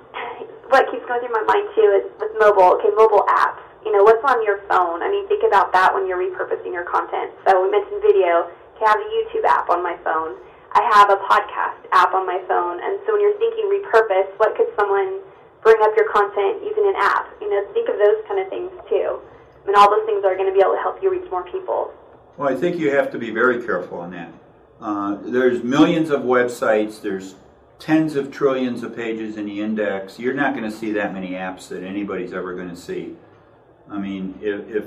what 0.68 0.90
keeps 0.90 1.06
going 1.06 1.20
through 1.20 1.34
my 1.34 1.44
mind 1.46 1.68
too 1.76 2.02
is 2.02 2.04
with 2.18 2.32
mobile, 2.40 2.74
okay, 2.80 2.90
mobile 2.96 3.24
apps. 3.28 3.62
You 3.84 3.92
know, 3.92 4.02
what's 4.02 4.24
on 4.24 4.42
your 4.42 4.64
phone? 4.66 5.02
I 5.02 5.10
mean, 5.10 5.28
think 5.28 5.44
about 5.46 5.72
that 5.72 5.92
when 5.92 6.08
you're 6.08 6.18
repurposing 6.18 6.72
your 6.72 6.84
content. 6.88 7.30
So 7.46 7.62
we 7.62 7.70
mentioned 7.70 8.00
video. 8.00 8.48
Okay, 8.74 8.86
I 8.86 8.90
have 8.90 8.98
a 8.98 9.10
YouTube 9.12 9.44
app 9.44 9.68
on 9.68 9.82
my 9.82 9.96
phone. 10.02 10.34
I 10.74 10.82
have 10.92 11.10
a 11.10 11.16
podcast 11.22 11.86
app 11.92 12.12
on 12.14 12.26
my 12.26 12.42
phone. 12.48 12.82
And 12.82 12.98
so 13.06 13.12
when 13.14 13.22
you're 13.22 13.38
thinking 13.38 13.70
repurpose, 13.70 14.30
what 14.38 14.56
could 14.56 14.66
someone 14.78 15.20
bring 15.62 15.76
up 15.82 15.94
your 15.96 16.10
content 16.12 16.62
using 16.62 16.86
an 16.86 16.94
app? 16.96 17.30
You 17.40 17.50
know, 17.50 17.64
think 17.72 17.88
of 17.88 17.98
those 17.98 18.22
kind 18.26 18.40
of 18.40 18.48
things 18.48 18.70
too. 18.88 19.20
I 19.62 19.66
mean, 19.66 19.76
all 19.76 19.90
those 19.90 20.04
things 20.04 20.24
are 20.24 20.36
going 20.36 20.48
to 20.48 20.52
be 20.52 20.60
able 20.60 20.74
to 20.74 20.82
help 20.82 21.02
you 21.02 21.10
reach 21.10 21.30
more 21.30 21.44
people. 21.44 21.94
Well, 22.36 22.48
I 22.48 22.54
think 22.54 22.76
you 22.76 22.90
have 22.90 23.10
to 23.12 23.18
be 23.18 23.30
very 23.30 23.64
careful 23.64 23.98
on 23.98 24.10
that. 24.10 24.32
Uh, 24.80 25.16
there's 25.22 25.62
millions 25.62 26.10
of 26.10 26.22
websites. 26.22 27.00
There's 27.00 27.36
tens 27.78 28.16
of 28.16 28.30
trillions 28.30 28.82
of 28.82 28.94
pages 28.94 29.36
in 29.36 29.46
the 29.46 29.60
index. 29.60 30.18
You're 30.18 30.34
not 30.34 30.54
going 30.54 30.68
to 30.68 30.76
see 30.76 30.92
that 30.92 31.14
many 31.14 31.30
apps 31.30 31.68
that 31.68 31.82
anybody's 31.82 32.32
ever 32.32 32.54
going 32.54 32.70
to 32.70 32.76
see. 32.76 33.14
I 33.88 33.98
mean, 33.98 34.38
if, 34.42 34.68
if 34.68 34.84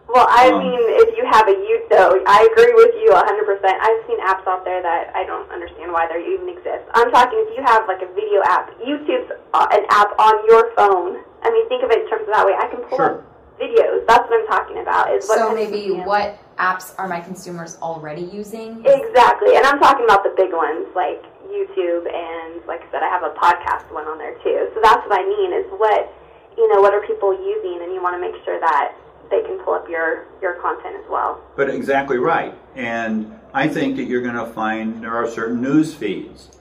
Well, 0.08 0.26
I 0.30 0.48
Um, 0.50 0.60
mean, 0.64 0.80
if 1.04 1.18
you 1.18 1.26
have 1.30 1.48
a 1.50 1.54
YouTube, 1.54 1.90
though, 1.92 2.24
I 2.26 2.48
agree 2.56 2.74
with 2.74 2.96
you 3.04 3.12
100%. 3.14 3.78
I've 3.82 4.06
seen 4.08 4.20
apps 4.22 4.48
out 4.48 4.64
there 4.64 4.82
that 4.82 5.12
I 5.14 5.26
don't 5.26 5.50
understand 5.52 5.92
why 5.92 6.08
they 6.08 6.24
even 6.26 6.48
exist. 6.48 6.86
I'm 6.96 7.12
talking 7.12 7.38
if 7.46 7.58
you 7.58 7.64
have 7.64 7.86
like 7.88 8.02
a 8.02 8.08
video 8.16 8.42
app, 8.46 8.72
YouTube's 8.80 9.32
uh, 9.54 9.68
an 9.72 9.86
app 9.90 10.18
on 10.18 10.46
your 10.48 10.72
phone. 10.76 11.18
I 11.44 11.52
mean, 11.52 11.68
think 11.68 11.84
of 11.84 11.92
it 11.92 12.04
in 12.04 12.10
terms 12.10 12.24
of 12.28 12.34
that 12.34 12.46
way. 12.46 12.54
I 12.58 12.68
can 12.68 12.80
pull 12.88 12.98
Sure. 12.98 13.20
up 13.20 13.24
videos. 13.60 14.06
That's 14.08 14.28
what 14.30 14.40
I'm 14.40 14.48
talking 14.48 14.78
about. 14.80 15.12
Is 15.14 15.28
what 15.28 15.38
So 15.40 15.48
kind 15.50 15.60
of 15.60 15.70
maybe 15.72 15.92
what 15.92 16.38
apps 16.58 16.94
are 16.98 17.08
my 17.08 17.20
consumers 17.20 17.78
already 17.82 18.22
using? 18.24 18.82
Exactly, 18.86 19.56
and 19.58 19.66
I'm 19.66 19.80
talking 19.80 20.06
about 20.06 20.24
the 20.24 20.30
big 20.38 20.54
ones 20.54 20.88
like 20.96 21.22
YouTube 21.50 22.06
and, 22.12 22.66
like 22.68 22.82
I 22.82 22.92
said, 22.92 23.04
I 23.04 23.10
have 23.10 23.24
a 23.24 23.34
podcast 23.36 23.92
one 23.94 24.06
on 24.06 24.18
there 24.18 24.36
too. 24.44 24.70
So 24.74 24.80
that's 24.84 25.08
what 25.08 25.20
I 25.20 25.24
mean 25.24 25.54
is 25.54 25.66
what 25.80 26.14
you 26.58 26.74
know, 26.74 26.82
what 26.82 26.94
are 26.94 27.06
people 27.06 27.34
using, 27.34 27.82
and 27.84 27.94
you 27.94 28.02
want 28.02 28.16
to 28.16 28.20
make 28.20 28.44
sure 28.44 28.60
that 28.60 28.96
they 29.30 29.42
can 29.44 29.60
pull 29.60 29.76
up 29.76 29.88
your 29.88 30.26
your 30.42 30.56
content 30.56 30.96
as 30.96 31.10
well. 31.10 31.42
But 31.56 31.70
exactly 31.70 32.18
right. 32.18 32.58
And 32.76 33.40
I 33.54 33.68
think 33.68 33.96
that 33.98 34.06
you're 34.06 34.22
going 34.22 34.36
to 34.36 34.52
find 34.54 35.04
there 35.04 35.16
are 35.16 35.30
certain 35.30 35.62
news 35.62 35.94
feeds. 35.94 36.52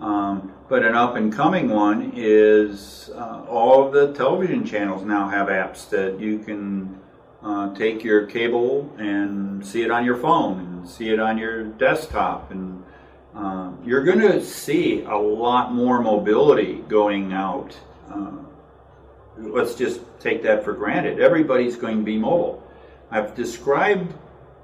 Um, 0.00 0.52
but 0.68 0.84
an 0.84 0.94
up 0.94 1.14
and 1.14 1.32
coming 1.32 1.68
one 1.70 2.12
is 2.16 3.10
uh, 3.14 3.44
all 3.48 3.86
of 3.86 3.92
the 3.92 4.12
television 4.12 4.66
channels 4.66 5.04
now 5.04 5.28
have 5.28 5.46
apps 5.46 5.88
that 5.90 6.18
you 6.18 6.40
can 6.40 7.00
uh, 7.42 7.72
take 7.74 8.02
your 8.02 8.26
cable 8.26 8.92
and 8.98 9.64
see 9.64 9.82
it 9.82 9.90
on 9.90 10.04
your 10.04 10.16
phone 10.16 10.58
and 10.58 10.88
see 10.88 11.10
it 11.10 11.20
on 11.20 11.38
your 11.38 11.64
desktop. 11.64 12.50
And 12.50 12.83
uh, 13.34 13.72
you're 13.84 14.04
going 14.04 14.20
to 14.20 14.44
see 14.44 15.02
a 15.02 15.16
lot 15.16 15.72
more 15.72 16.00
mobility 16.00 16.84
going 16.88 17.32
out. 17.32 17.76
Uh, 18.08 18.30
let's 19.36 19.74
just 19.74 20.00
take 20.20 20.42
that 20.42 20.64
for 20.64 20.72
granted. 20.72 21.20
Everybody's 21.20 21.76
going 21.76 21.98
to 21.98 22.04
be 22.04 22.16
mobile. 22.16 22.62
I've 23.10 23.34
described 23.34 24.14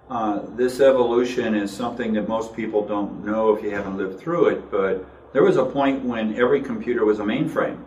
uh, 0.09 0.43
this 0.57 0.81
evolution 0.81 1.55
as 1.55 1.75
something 1.75 2.13
that 2.13 2.29
most 2.29 2.55
people 2.55 2.87
don't 2.87 3.25
know 3.25 3.55
if 3.55 3.63
you 3.63 3.71
haven't 3.71 3.97
lived 3.97 4.21
through 4.21 4.49
it, 4.49 4.71
but 4.71 5.05
there 5.33 5.43
was 5.43 5.57
a 5.57 5.65
point 5.65 6.05
when 6.05 6.37
every 6.37 6.61
computer 6.61 7.05
was 7.05 7.19
a 7.19 7.25
mainframe. 7.25 7.83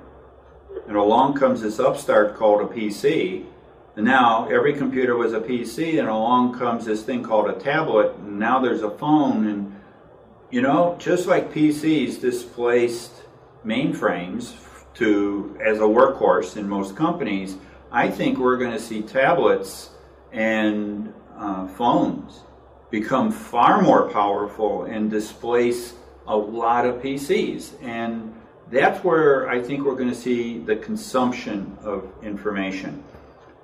And 0.87 0.97
along 0.97 1.35
comes 1.35 1.61
this 1.61 1.79
upstart 1.79 2.35
called 2.35 2.61
a 2.61 2.73
PC. 2.73 3.45
And 3.95 4.05
now 4.05 4.47
every 4.49 4.73
computer 4.73 5.15
was 5.15 5.33
a 5.33 5.39
PC, 5.39 5.99
and 5.99 6.09
along 6.09 6.57
comes 6.57 6.85
this 6.85 7.03
thing 7.03 7.23
called 7.23 7.49
a 7.49 7.59
tablet, 7.59 8.15
and 8.17 8.39
now 8.39 8.59
there's 8.59 8.81
a 8.81 8.89
phone. 8.89 9.47
And, 9.47 9.72
you 10.53 10.61
know, 10.61 10.95
just 10.99 11.25
like 11.25 11.51
PCs 11.51 12.21
displaced 12.21 13.23
mainframes 13.65 14.53
to 14.93 15.57
as 15.65 15.79
a 15.79 15.81
workhorse 15.81 16.57
in 16.57 16.69
most 16.69 16.95
companies, 16.95 17.57
I 17.91 18.07
think 18.07 18.37
we're 18.37 18.57
going 18.57 18.73
to 18.73 18.79
see 18.79 19.01
tablets 19.01 19.89
and 20.31 21.11
uh, 21.35 21.67
phones 21.69 22.41
become 22.91 23.31
far 23.31 23.81
more 23.81 24.07
powerful 24.11 24.83
and 24.83 25.09
displace 25.09 25.95
a 26.27 26.37
lot 26.37 26.85
of 26.85 27.01
PCs. 27.01 27.71
And 27.81 28.35
that's 28.69 29.03
where 29.03 29.49
I 29.49 29.59
think 29.59 29.83
we're 29.83 29.95
going 29.95 30.11
to 30.11 30.15
see 30.15 30.59
the 30.59 30.75
consumption 30.75 31.75
of 31.81 32.07
information. 32.21 33.03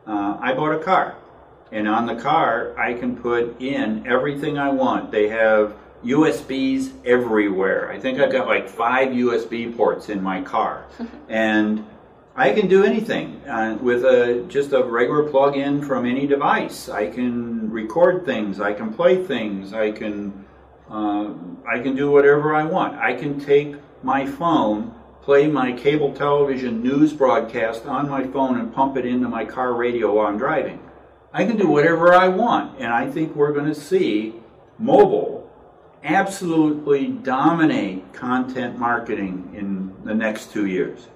Uh, 0.07 0.39
I 0.41 0.53
bought 0.53 0.73
a 0.73 0.83
car, 0.83 1.17
and 1.71 1.87
on 1.87 2.07
the 2.07 2.15
car, 2.15 2.75
I 2.79 2.95
can 2.95 3.15
put 3.15 3.61
in 3.61 4.07
everything 4.07 4.57
I 4.57 4.69
want. 4.69 5.11
They 5.11 5.29
have 5.29 5.75
USBs 6.03 6.91
everywhere. 7.05 7.91
I 7.91 7.99
think 7.99 8.19
I've 8.19 8.31
got 8.31 8.47
like 8.47 8.69
five 8.69 9.09
USB 9.09 9.75
ports 9.75 10.09
in 10.09 10.21
my 10.21 10.41
car. 10.41 10.85
and 11.29 11.85
I 12.35 12.53
can 12.53 12.67
do 12.67 12.85
anything 12.85 13.41
uh, 13.47 13.77
with 13.81 14.05
a 14.05 14.45
just 14.47 14.71
a 14.71 14.81
regular 14.83 15.29
plug-in 15.29 15.81
from 15.81 16.05
any 16.05 16.25
device. 16.25 16.87
I 16.87 17.09
can 17.09 17.69
record 17.69 18.25
things. 18.25 18.61
I 18.61 18.73
can 18.73 18.93
play 18.93 19.23
things. 19.23 19.73
I 19.73 19.91
can 19.91 20.45
uh, 20.89 21.33
I 21.67 21.79
can 21.79 21.95
do 21.95 22.09
whatever 22.09 22.55
I 22.55 22.63
want. 22.63 22.95
I 22.97 23.13
can 23.13 23.39
take 23.39 23.75
my 24.03 24.25
phone, 24.25 24.95
play 25.21 25.47
my 25.47 25.73
cable 25.73 26.13
television 26.13 26.81
news 26.81 27.13
broadcast 27.13 27.85
on 27.85 28.09
my 28.09 28.25
phone, 28.25 28.59
and 28.59 28.73
pump 28.73 28.95
it 28.95 29.05
into 29.05 29.27
my 29.27 29.43
car 29.43 29.73
radio 29.73 30.13
while 30.15 30.27
I'm 30.27 30.37
driving. 30.37 30.79
I 31.33 31.45
can 31.45 31.57
do 31.57 31.67
whatever 31.67 32.13
I 32.13 32.27
want, 32.29 32.79
and 32.79 32.91
I 32.91 33.11
think 33.11 33.35
we're 33.35 33.53
going 33.53 33.67
to 33.67 33.75
see 33.75 34.35
mobile 34.79 35.38
absolutely 36.03 37.07
dominate 37.07 38.13
content 38.13 38.77
marketing 38.77 39.53
in 39.55 39.93
the 40.03 40.13
next 40.13 40.51
two 40.51 40.65
years. 40.65 41.07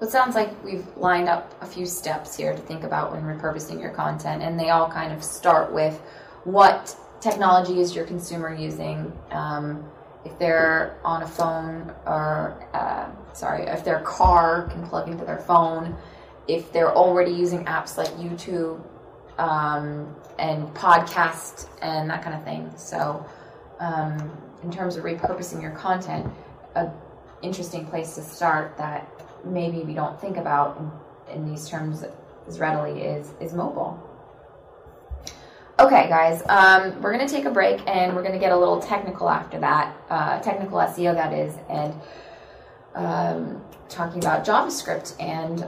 It 0.00 0.08
sounds 0.08 0.34
like 0.34 0.64
we've 0.64 0.86
lined 0.96 1.28
up 1.28 1.54
a 1.62 1.66
few 1.66 1.84
steps 1.84 2.34
here 2.36 2.52
to 2.52 2.58
think 2.58 2.84
about 2.84 3.12
when 3.12 3.22
repurposing 3.22 3.80
your 3.80 3.90
content, 3.90 4.42
and 4.42 4.58
they 4.58 4.70
all 4.70 4.90
kind 4.90 5.12
of 5.12 5.22
start 5.22 5.72
with 5.72 6.00
what 6.44 6.96
technology 7.20 7.80
is 7.80 7.94
your 7.94 8.06
consumer 8.06 8.54
using. 8.54 9.12
Um, 9.30 9.84
if 10.24 10.38
they're 10.38 10.98
on 11.04 11.22
a 11.22 11.26
phone, 11.26 11.94
or 12.06 12.66
uh, 12.72 13.10
sorry, 13.34 13.64
if 13.64 13.84
their 13.84 14.00
car 14.00 14.68
can 14.70 14.86
plug 14.86 15.08
into 15.08 15.24
their 15.24 15.38
phone, 15.38 15.96
if 16.48 16.72
they're 16.72 16.94
already 16.94 17.32
using 17.32 17.64
apps 17.66 17.96
like 17.96 18.08
YouTube 18.16 18.82
um, 19.38 20.14
and 20.38 20.66
podcast 20.74 21.68
and 21.82 22.08
that 22.10 22.22
kind 22.22 22.34
of 22.34 22.44
thing. 22.44 22.70
So, 22.76 23.24
um, 23.80 24.30
in 24.62 24.70
terms 24.70 24.96
of 24.96 25.04
repurposing 25.04 25.60
your 25.60 25.72
content, 25.72 26.30
a 26.76 26.90
interesting 27.42 27.86
place 27.86 28.14
to 28.14 28.22
start 28.22 28.76
that 28.76 29.08
maybe 29.44 29.80
we 29.80 29.94
don't 29.94 30.20
think 30.20 30.36
about 30.36 30.78
in, 30.78 31.34
in 31.34 31.50
these 31.50 31.68
terms 31.68 32.04
as 32.46 32.58
readily 32.60 33.00
is 33.02 33.32
is 33.40 33.52
mobile. 33.52 34.06
Okay, 35.78 36.10
guys, 36.10 36.42
um, 36.50 37.00
we're 37.00 37.16
to 37.26 37.34
take 37.34 37.46
a 37.46 37.50
break 37.50 37.80
and 37.86 38.14
we're 38.14 38.20
to 38.34 38.38
get 38.38 38.52
a 38.52 38.56
little 38.56 38.80
technical 38.80 39.30
after 39.30 39.58
that, 39.60 39.96
uh, 40.10 40.38
technical 40.40 40.76
SEO 40.76 41.14
that 41.14 41.32
is, 41.32 41.54
and 41.70 41.94
um, 42.94 43.64
talking 43.88 44.22
about 44.22 44.44
JavaScript 44.44 45.14
and 45.18 45.60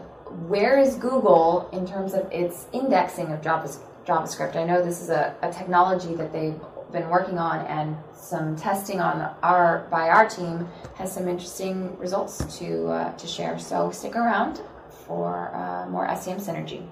where 0.49 0.79
is 0.79 0.97
Google 0.97 1.69
in 1.73 1.87
terms 1.87 2.13
of 2.13 2.31
its 2.31 2.67
indexing 2.75 3.33
of 3.33 3.41
Javas- 3.41 3.81
JavaScript. 4.05 4.55
I 4.55 4.65
know 4.65 4.85
this 4.85 5.01
is 5.01 5.09
a, 5.09 5.35
a 5.41 5.51
technology 5.51 6.15
that 6.17 6.31
they've 6.31 6.61
been 6.93 7.09
working 7.09 7.39
on 7.39 7.67
and 7.67 7.97
some 8.15 8.55
testing 8.57 9.01
on 9.01 9.35
our 9.43 9.87
by 9.91 10.09
our 10.09 10.29
team 10.29 10.69
has 10.97 11.13
some 11.13 11.29
interesting 11.29 11.97
results 11.99 12.59
to 12.59 12.89
uh, 12.89 13.13
to 13.17 13.27
share. 13.27 13.59
So 13.59 13.91
stick 13.91 14.17
around 14.17 14.61
for 15.07 15.55
uh, 15.55 15.89
more 15.89 16.07
SEM 16.17 16.39
synergy. 16.39 16.87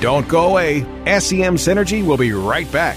Don't 0.00 0.28
go 0.28 0.50
away. 0.50 0.82
SEM 1.18 1.56
Synergy 1.56 2.06
will 2.06 2.16
be 2.16 2.32
right 2.32 2.70
back. 2.70 2.96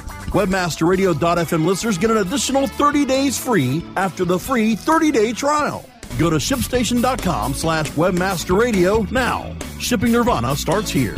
Webmasterradio.fm 0.31 1.65
listeners 1.65 1.97
get 1.97 2.09
an 2.09 2.17
additional 2.17 2.65
30 2.65 3.03
days 3.05 3.37
free 3.37 3.83
after 3.97 4.23
the 4.23 4.39
free 4.39 4.75
30-day 4.77 5.33
trial. 5.33 5.83
Go 6.17 6.29
to 6.29 6.37
shipstation.com 6.37 7.53
slash 7.53 7.91
webmasterradio 7.91 9.11
now. 9.11 9.53
Shipping 9.79 10.13
Nirvana 10.13 10.55
starts 10.55 10.89
here. 10.89 11.17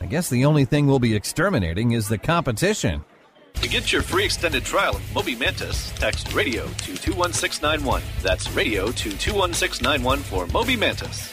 I 0.00 0.06
guess 0.06 0.28
the 0.28 0.44
only 0.44 0.64
thing 0.64 0.86
we'll 0.86 0.98
be 0.98 1.14
exterminating 1.14 1.92
is 1.92 2.08
the 2.08 2.18
competition. 2.18 3.04
To 3.54 3.68
get 3.68 3.90
your 3.90 4.02
free 4.02 4.24
extended 4.24 4.64
trial 4.64 4.96
of 4.96 5.14
Moby 5.14 5.34
Mantis, 5.34 5.90
text 5.92 6.32
radio 6.34 6.66
to 6.66 6.96
21691. 6.96 8.02
That's 8.22 8.50
radio 8.52 8.86
to 8.92 9.16
21691 9.16 10.18
for 10.18 10.46
Moby 10.48 10.76
Mantis. 10.76 11.32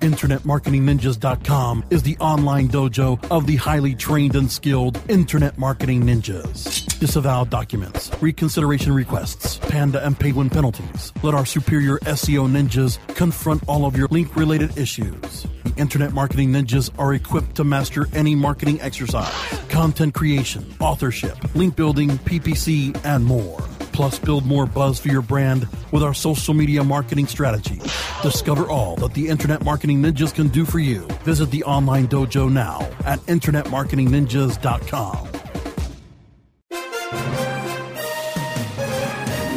InternetMarketingNinjas.com 0.00 1.84
is 1.90 2.02
the 2.02 2.16
online 2.18 2.68
dojo 2.68 3.22
of 3.30 3.46
the 3.46 3.56
highly 3.56 3.94
trained 3.94 4.36
and 4.36 4.50
skilled 4.50 5.00
Internet 5.08 5.58
Marketing 5.58 6.02
Ninjas. 6.02 6.98
Disavow 7.00 7.44
documents, 7.44 8.10
reconsideration 8.22 8.92
requests, 8.92 9.58
panda 9.58 10.04
and 10.04 10.18
Penguin 10.18 10.50
penalties. 10.50 11.12
Let 11.22 11.34
our 11.34 11.44
superior 11.44 11.98
SEO 11.98 12.48
ninjas 12.48 12.98
confront 13.16 13.62
all 13.68 13.86
of 13.86 13.96
your 13.96 14.08
link 14.08 14.36
related 14.36 14.78
issues. 14.78 15.46
Internet 15.78 16.12
Marketing 16.12 16.50
Ninjas 16.50 16.90
are 16.98 17.14
equipped 17.14 17.54
to 17.56 17.64
master 17.64 18.06
any 18.12 18.34
marketing 18.34 18.80
exercise, 18.80 19.32
content 19.68 20.14
creation, 20.14 20.74
authorship, 20.80 21.54
link 21.54 21.76
building, 21.76 22.10
PPC, 22.10 22.98
and 23.04 23.24
more. 23.24 23.60
Plus, 23.92 24.18
build 24.18 24.44
more 24.44 24.66
buzz 24.66 24.98
for 24.98 25.08
your 25.08 25.22
brand 25.22 25.68
with 25.92 26.02
our 26.02 26.14
social 26.14 26.54
media 26.54 26.84
marketing 26.84 27.26
strategy. 27.26 27.80
Discover 28.22 28.68
all 28.68 28.96
that 28.96 29.14
the 29.14 29.28
Internet 29.28 29.64
Marketing 29.64 30.02
Ninjas 30.02 30.34
can 30.34 30.48
do 30.48 30.64
for 30.64 30.78
you. 30.78 31.00
Visit 31.24 31.50
the 31.50 31.64
online 31.64 32.08
dojo 32.08 32.52
now 32.52 32.80
at 33.04 33.18
InternetMarketingNinjas.com. 33.20 35.28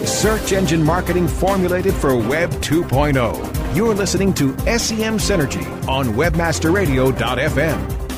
Search 0.06 0.54
engine 0.54 0.84
marketing 0.84 1.28
formulated 1.28 1.94
for 1.94 2.16
Web 2.16 2.52
2.0. 2.52 3.61
You're 3.74 3.96
listening 3.96 4.34
to 4.34 4.52
SEM 4.78 5.18
Synergy 5.18 5.66
on 5.88 6.08
WebmasterRadio.fm. 6.08 8.12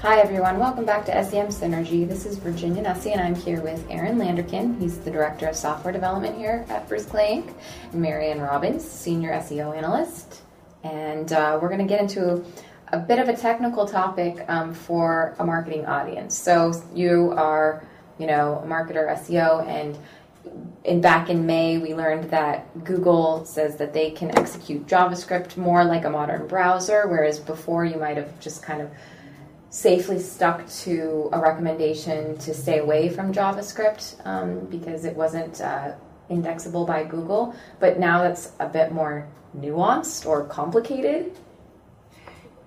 Hi, 0.00 0.20
everyone. 0.20 0.58
Welcome 0.58 0.86
back 0.86 1.04
to 1.04 1.12
SEM 1.22 1.48
Synergy. 1.48 2.08
This 2.08 2.24
is 2.24 2.38
Virginia 2.38 2.82
Nussey, 2.82 3.12
and 3.12 3.20
I'm 3.20 3.34
here 3.34 3.60
with 3.60 3.86
Aaron 3.90 4.16
Landerkin. 4.16 4.80
He's 4.80 4.96
the 5.00 5.10
Director 5.10 5.48
of 5.48 5.54
Software 5.54 5.92
Development 5.92 6.34
here 6.34 6.64
at 6.70 6.88
Bruce 6.88 7.04
Clay 7.04 7.42
Inc., 7.42 7.52
and 7.92 8.00
Marianne 8.00 8.40
Robbins, 8.40 8.90
Senior 8.90 9.32
SEO 9.32 9.76
Analyst. 9.76 10.40
And 10.82 11.30
uh, 11.34 11.58
we're 11.60 11.68
going 11.68 11.80
to 11.80 11.86
get 11.86 12.00
into 12.00 12.42
a 12.88 12.98
bit 12.98 13.18
of 13.18 13.28
a 13.28 13.36
technical 13.36 13.86
topic 13.86 14.46
um, 14.48 14.72
for 14.72 15.36
a 15.38 15.44
marketing 15.44 15.84
audience. 15.84 16.38
So 16.38 16.72
you 16.94 17.34
are, 17.36 17.86
you 18.18 18.26
know, 18.26 18.62
a 18.64 18.66
marketer, 18.66 19.14
SEO, 19.18 19.68
and 19.68 19.98
in 20.84 21.00
back 21.00 21.28
in 21.28 21.46
May, 21.46 21.78
we 21.78 21.94
learned 21.94 22.30
that 22.30 22.84
Google 22.84 23.44
says 23.44 23.76
that 23.76 23.92
they 23.92 24.10
can 24.10 24.36
execute 24.38 24.86
JavaScript 24.86 25.56
more 25.56 25.84
like 25.84 26.04
a 26.04 26.10
modern 26.10 26.46
browser, 26.46 27.06
whereas 27.06 27.38
before 27.38 27.84
you 27.84 27.98
might 27.98 28.16
have 28.16 28.40
just 28.40 28.62
kind 28.62 28.80
of 28.80 28.90
safely 29.68 30.18
stuck 30.18 30.68
to 30.68 31.28
a 31.32 31.40
recommendation 31.40 32.36
to 32.38 32.52
stay 32.52 32.78
away 32.78 33.08
from 33.08 33.32
JavaScript 33.32 34.26
um, 34.26 34.66
because 34.66 35.04
it 35.04 35.14
wasn't 35.14 35.60
uh, 35.60 35.92
indexable 36.28 36.86
by 36.86 37.04
Google. 37.04 37.54
But 37.78 37.98
now 37.98 38.22
that's 38.22 38.52
a 38.58 38.68
bit 38.68 38.90
more 38.90 39.28
nuanced 39.56 40.26
or 40.26 40.44
complicated. 40.44 41.36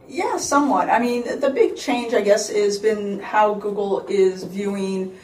Yeah, 0.07 0.37
somewhat. 0.37 0.89
I 0.89 0.99
mean, 0.99 1.39
the 1.39 1.49
big 1.49 1.75
change, 1.77 2.13
I 2.13 2.21
guess, 2.21 2.49
has 2.49 2.77
been 2.77 3.19
how 3.19 3.55
Google 3.55 4.05
is 4.07 4.43
viewing 4.43 5.17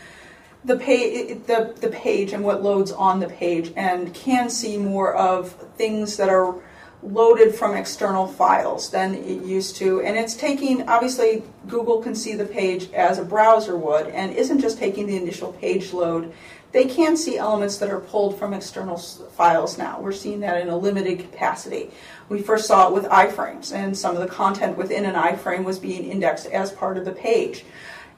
the 0.65 0.75
page, 0.75 1.45
the, 1.45 1.73
the 1.79 1.89
page 1.89 2.33
and 2.33 2.43
what 2.43 2.61
loads 2.61 2.91
on 2.91 3.19
the 3.19 3.27
page, 3.27 3.71
and 3.75 4.13
can 4.13 4.49
see 4.49 4.77
more 4.77 5.13
of 5.13 5.53
things 5.77 6.17
that 6.17 6.29
are 6.29 6.55
loaded 7.01 7.55
from 7.55 7.77
external 7.77 8.27
files 8.27 8.91
than 8.91 9.15
it 9.15 9.41
used 9.43 9.77
to. 9.77 10.01
And 10.01 10.17
it's 10.17 10.35
taking, 10.35 10.87
obviously, 10.89 11.43
Google 11.67 12.01
can 12.01 12.13
see 12.13 12.35
the 12.35 12.45
page 12.45 12.91
as 12.91 13.17
a 13.17 13.23
browser 13.23 13.77
would 13.77 14.07
and 14.07 14.33
isn't 14.33 14.59
just 14.59 14.77
taking 14.77 15.07
the 15.07 15.15
initial 15.15 15.53
page 15.53 15.93
load. 15.93 16.33
They 16.71 16.85
can 16.85 17.17
see 17.17 17.37
elements 17.37 17.77
that 17.77 17.89
are 17.89 17.99
pulled 18.01 18.37
from 18.37 18.53
external 18.53 18.97
files 18.97 19.77
now. 19.77 19.99
We're 19.99 20.11
seeing 20.11 20.41
that 20.41 20.61
in 20.61 20.69
a 20.69 20.77
limited 20.77 21.19
capacity. 21.19 21.89
We 22.27 22.41
first 22.43 22.67
saw 22.67 22.89
it 22.89 22.93
with 22.93 23.05
iframes, 23.05 23.73
and 23.73 23.97
some 23.97 24.15
of 24.15 24.21
the 24.21 24.27
content 24.27 24.77
within 24.77 25.05
an 25.05 25.15
iframe 25.15 25.63
was 25.63 25.79
being 25.79 26.03
indexed 26.03 26.45
as 26.47 26.71
part 26.71 26.97
of 26.97 27.05
the 27.05 27.11
page. 27.11 27.65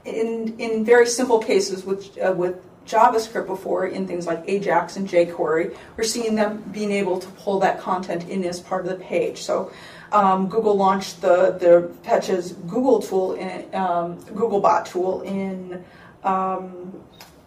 In, 0.05 0.55
in 0.59 0.83
very 0.83 1.05
simple 1.05 1.39
cases 1.39 1.85
with, 1.85 2.17
uh, 2.17 2.33
with 2.33 2.55
JavaScript 2.87 3.47
before 3.47 3.85
in 3.87 4.07
things 4.07 4.25
like 4.25 4.43
Ajax 4.47 4.97
and 4.97 5.07
jQuery, 5.07 5.75
we're 5.95 6.03
seeing 6.03 6.35
them 6.35 6.63
being 6.71 6.91
able 6.91 7.19
to 7.19 7.27
pull 7.29 7.59
that 7.59 7.79
content 7.79 8.27
in 8.27 8.43
as 8.43 8.59
part 8.59 8.85
of 8.85 8.91
the 8.97 9.03
page. 9.03 9.39
So 9.39 9.71
um, 10.11 10.49
Google 10.49 10.75
launched 10.75 11.21
the 11.21 11.51
the 11.51 11.91
Fetch 12.03 12.29
as 12.29 12.53
Google 12.53 13.01
tool 13.01 13.33
in 13.33 13.73
um, 13.73 14.17
Googlebot 14.23 14.85
tool 14.85 15.21
in 15.21 15.83
um, 16.23 17.01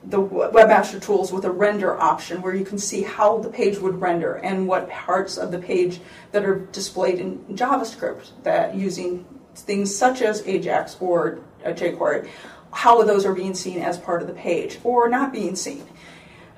the 0.05 0.19
Webmaster 0.19 1.01
Tools 1.01 1.33
with 1.33 1.45
a 1.45 1.51
render 1.51 1.99
option 1.99 2.43
where 2.43 2.55
you 2.55 2.65
can 2.65 2.79
see 2.79 3.03
how 3.03 3.39
the 3.39 3.49
page 3.49 3.79
would 3.79 4.01
render 4.01 4.35
and 4.35 4.67
what 4.67 4.89
parts 4.91 5.37
of 5.37 5.51
the 5.51 5.59
page 5.59 6.01
that 6.33 6.45
are 6.45 6.61
displayed 6.73 7.19
in 7.19 7.39
JavaScript 7.51 8.31
that 8.43 8.75
using 8.75 9.25
things 9.55 9.95
such 9.95 10.21
as 10.21 10.47
Ajax 10.47 10.97
or 11.01 11.41
jQuery 11.73 12.29
how 12.75 13.03
those 13.03 13.25
are 13.25 13.35
being 13.35 13.55
seen 13.55 13.81
as 13.81 13.97
part 13.99 14.21
of 14.21 14.29
the 14.29 14.35
page 14.35 14.79
or 14.85 15.09
not 15.09 15.33
being 15.33 15.57
seen. 15.57 15.87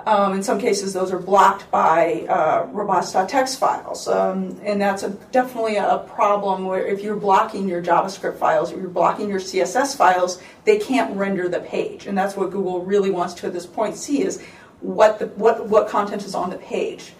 Um, 0.06 0.34
in 0.34 0.42
some 0.42 0.60
cases, 0.60 0.92
those 0.92 1.12
are 1.12 1.18
blocked 1.18 1.68
by 1.70 2.26
uh, 2.28 2.68
robots.txt 2.70 3.58
files, 3.58 4.06
um, 4.06 4.58
and 4.62 4.80
that's 4.80 5.02
a, 5.02 5.10
definitely 5.32 5.76
a 5.76 5.98
problem 6.06 6.64
where 6.64 6.86
if 6.86 7.02
you're 7.02 7.16
blocking 7.16 7.68
your 7.68 7.82
JavaScript 7.82 8.38
files 8.38 8.72
or 8.72 8.78
you're 8.78 8.88
blocking 8.88 9.28
your 9.28 9.40
CSS 9.40 9.96
files, 9.96 10.40
they 10.64 10.78
can't 10.78 11.16
render 11.16 11.48
the 11.48 11.58
page, 11.58 12.06
and 12.06 12.16
that's 12.16 12.36
what 12.36 12.52
Google 12.52 12.84
really 12.84 13.10
wants 13.10 13.34
to 13.34 13.48
at 13.48 13.52
this 13.52 13.66
point 13.66 13.96
see 13.96 14.22
is 14.22 14.40
what 14.80 15.18
the, 15.18 15.26
what 15.28 15.66
what 15.66 15.88
content 15.88 16.24
is 16.24 16.36
on 16.36 16.50
the 16.50 16.58
page. 16.58 17.12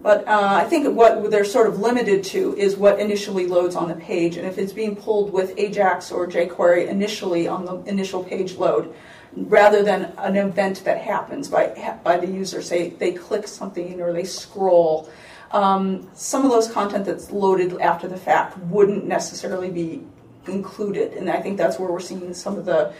But 0.00 0.28
uh, 0.28 0.60
I 0.62 0.64
think 0.64 0.94
what 0.94 1.30
they're 1.30 1.44
sort 1.44 1.66
of 1.66 1.80
limited 1.80 2.22
to 2.24 2.54
is 2.56 2.76
what 2.76 3.00
initially 3.00 3.46
loads 3.46 3.74
on 3.74 3.88
the 3.88 3.94
page. 3.94 4.36
And 4.36 4.46
if 4.46 4.58
it's 4.58 4.72
being 4.72 4.94
pulled 4.94 5.32
with 5.32 5.54
Ajax 5.58 6.12
or 6.12 6.26
jQuery 6.26 6.86
initially 6.86 7.48
on 7.48 7.64
the 7.64 7.76
initial 7.88 8.22
page 8.22 8.54
load, 8.56 8.94
rather 9.34 9.82
than 9.82 10.12
an 10.18 10.36
event 10.36 10.84
that 10.84 11.00
happens 11.02 11.48
by, 11.48 11.98
by 12.04 12.18
the 12.18 12.26
user, 12.26 12.62
say 12.62 12.90
they 12.90 13.12
click 13.12 13.48
something 13.48 14.00
or 14.00 14.12
they 14.12 14.24
scroll, 14.24 15.10
um, 15.52 16.08
some 16.14 16.44
of 16.44 16.50
those 16.50 16.70
content 16.70 17.04
that's 17.04 17.30
loaded 17.30 17.78
after 17.80 18.06
the 18.08 18.16
fact 18.16 18.58
wouldn't 18.58 19.06
necessarily 19.06 19.70
be 19.70 20.02
included. 20.46 21.14
And 21.14 21.30
I 21.30 21.40
think 21.40 21.56
that's 21.56 21.78
where 21.78 21.90
we're 21.90 22.00
seeing 22.00 22.34
some 22.34 22.58
of 22.58 22.64
the 22.64 22.92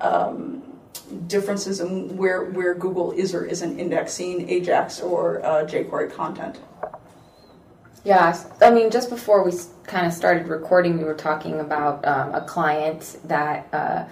um, 0.00 0.62
differences 1.26 1.80
in 1.80 2.16
where, 2.16 2.44
where 2.44 2.74
Google 2.74 3.12
is 3.12 3.34
or 3.34 3.44
isn't 3.44 3.78
indexing 3.78 4.48
Ajax 4.48 5.00
or 5.00 5.44
uh, 5.44 5.64
jQuery 5.64 6.12
content. 6.14 6.58
Yeah, 8.04 8.38
I 8.60 8.70
mean, 8.70 8.90
just 8.90 9.08
before 9.08 9.42
we 9.42 9.52
kind 9.84 10.06
of 10.06 10.12
started 10.12 10.48
recording, 10.48 10.98
we 10.98 11.04
were 11.04 11.14
talking 11.14 11.60
about 11.60 12.06
um, 12.06 12.34
a 12.34 12.42
client 12.42 13.16
that 13.24 13.66
uh, 13.72 14.04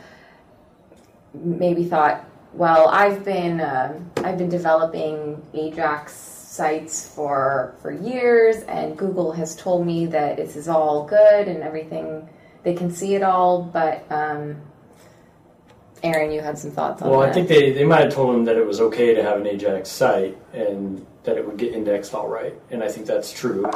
maybe 1.35 1.85
thought, 1.85 2.25
well, 2.55 2.89
I've 2.89 3.23
been 3.23 3.61
uh, 3.61 4.01
I've 4.19 4.39
been 4.39 4.49
developing 4.49 5.43
Ajax 5.53 6.15
sites 6.15 7.07
for 7.07 7.75
for 7.83 7.93
years, 7.93 8.63
and 8.63 8.97
Google 8.97 9.33
has 9.33 9.55
told 9.57 9.87
me 9.87 10.07
that 10.07 10.37
this 10.37 10.57
is 10.57 10.69
all 10.69 11.05
good 11.07 11.49
and 11.49 11.63
everything. 11.63 12.29
They 12.63 12.75
can 12.75 12.91
see 12.91 13.15
it 13.15 13.23
all, 13.23 13.63
but 13.63 14.07
um, 14.11 14.57
Aaron, 16.03 16.33
you 16.33 16.41
had 16.41 16.59
some 16.59 16.71
thoughts 16.71 17.01
on 17.01 17.09
that. 17.09 17.17
well, 17.17 17.21
that. 17.21 17.31
I 17.31 17.33
think 17.33 17.49
they, 17.49 17.73
they 17.73 17.85
might 17.85 18.01
have 18.01 18.13
told 18.13 18.35
him 18.35 18.45
that 18.47 18.57
it 18.57 18.67
was 18.67 18.81
okay 18.81 19.15
to 19.15 19.23
have 19.23 19.41
an 19.41 19.47
Ajax 19.47 19.89
site 19.89 20.37
and 20.53 21.07
that 21.25 21.37
it 21.37 21.47
would 21.47 21.57
get 21.57 21.73
indexed 21.73 22.15
all 22.15 22.29
right. 22.29 22.55
And 22.71 22.83
I 22.83 22.89
think 22.89 23.07
that's 23.07 23.33
true. 23.33 23.71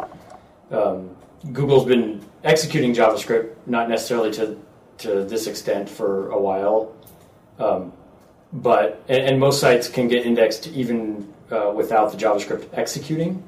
um, 0.71 1.17
Google's 1.53 1.85
been 1.85 2.25
executing 2.43 2.95
JavaScript, 2.95 3.55
not 3.67 3.89
necessarily 3.89 4.33
to 4.33 4.59
to 4.99 5.25
this 5.25 5.47
extent 5.47 5.91
for 5.91 6.31
a 6.31 6.41
while, 6.41 6.95
um, 7.59 7.93
but 8.53 9.03
and, 9.09 9.23
and, 9.25 9.39
most 9.39 9.61
sites 9.61 9.91
can 9.91 10.09
get 10.09 10.25
indexed 10.25 10.69
even 10.69 11.31
uh, 11.51 11.71
without 11.75 12.12
the 12.12 12.17
JavaScript 12.17 12.67
executing. 12.73 13.43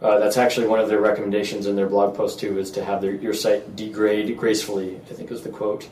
Uh, 0.00 0.18
that's 0.18 0.36
actually 0.36 0.66
one 0.66 0.80
of 0.80 0.88
their 0.88 1.00
recommendations 1.00 1.66
in 1.66 1.76
their 1.76 1.88
blog 1.88 2.16
post 2.16 2.40
too, 2.40 2.58
is 2.58 2.72
to 2.72 2.84
have 2.84 3.00
their, 3.00 3.14
your 3.14 3.32
site 3.32 3.76
degrade 3.76 4.36
gracefully. 4.36 4.96
I 5.08 5.14
think 5.14 5.30
is 5.30 5.42
the 5.42 5.50
quote, 5.50 5.88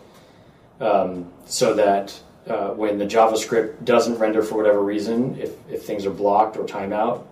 um, 0.81 1.31
so 1.47 1.75
that 1.75 2.19
uh, 2.47 2.71
when 2.71 2.99
the 2.99 3.07
JavaScript 3.07 3.85
doesn't 3.85 4.19
render 4.19 4.43
for 4.43 4.57
whatever 4.57 4.83
reason, 4.83 5.38
if, 5.38 5.53
if 5.69 5.85
things 5.85 6.07
are 6.07 6.11
blocked 6.11 6.57
or 6.57 6.64
timeout, 6.64 7.25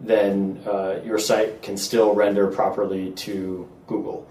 then 0.00 0.60
uh, 0.66 1.00
your 1.04 1.18
site 1.18 1.62
can 1.62 1.76
still 1.76 2.14
render 2.14 2.46
properly 2.48 3.12
to 3.12 3.68
Google. 3.86 4.26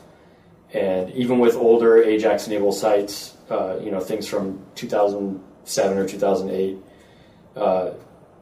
And 0.73 1.09
even 1.11 1.39
with 1.39 1.55
older 1.55 2.03
Ajax 2.03 2.47
enabled 2.47 2.75
sites, 2.75 3.37
uh, 3.49 3.77
you 3.81 3.91
know, 3.91 3.99
things 3.99 4.27
from 4.27 4.59
2007 4.75 5.97
or 5.97 6.07
2008, 6.07 6.77
uh, 7.55 7.91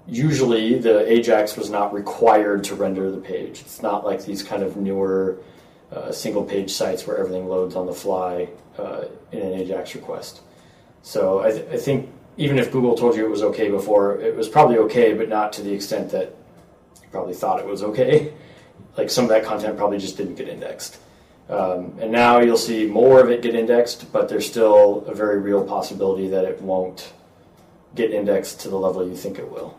usually 0.07 0.79
the 0.79 1.09
Ajax 1.11 1.55
was 1.55 1.69
not 1.69 1.93
required 1.93 2.63
to 2.65 2.75
render 2.75 3.11
the 3.11 3.19
page. 3.19 3.61
It's 3.61 3.81
not 3.81 4.03
like 4.03 4.25
these 4.25 4.41
kind 4.41 4.63
of 4.63 4.77
newer 4.77 5.37
uh, 5.91 6.11
single 6.11 6.43
page 6.43 6.71
sites 6.71 7.05
where 7.05 7.17
everything 7.17 7.47
loads 7.47 7.75
on 7.75 7.85
the 7.85 7.93
fly 7.93 8.49
uh, 8.77 9.05
in 9.31 9.41
an 9.41 9.53
Ajax 9.53 9.95
request. 9.95 10.41
So 11.01 11.41
I, 11.41 11.51
th- 11.51 11.67
I 11.69 11.77
think 11.77 12.09
even 12.37 12.57
if 12.57 12.71
Google 12.71 12.95
told 12.95 13.15
you 13.15 13.25
it 13.25 13.29
was 13.29 13.43
okay 13.43 13.69
before, 13.69 14.19
it 14.19 14.35
was 14.35 14.47
probably 14.49 14.77
okay, 14.79 15.13
but 15.13 15.29
not 15.29 15.53
to 15.53 15.61
the 15.61 15.71
extent 15.71 16.09
that 16.11 16.35
you 17.01 17.07
probably 17.11 17.33
thought 17.33 17.59
it 17.59 17.65
was 17.65 17.83
okay. 17.83 18.33
Like 18.95 19.09
some 19.09 19.23
of 19.23 19.31
that 19.31 19.43
content 19.43 19.75
probably 19.75 19.97
just 19.97 20.17
didn't 20.17 20.35
get 20.35 20.47
indexed. 20.47 20.99
Um, 21.49 21.97
and 21.99 22.11
now 22.11 22.41
you'll 22.41 22.57
see 22.57 22.85
more 22.85 23.19
of 23.19 23.31
it 23.31 23.41
get 23.41 23.55
indexed, 23.55 24.11
but 24.13 24.29
there's 24.29 24.45
still 24.45 25.03
a 25.07 25.15
very 25.15 25.39
real 25.39 25.65
possibility 25.65 26.27
that 26.27 26.45
it 26.45 26.61
won't 26.61 27.11
get 27.95 28.11
indexed 28.11 28.59
to 28.61 28.69
the 28.69 28.77
level 28.77 29.07
you 29.07 29.15
think 29.15 29.39
it 29.39 29.49
will. 29.49 29.75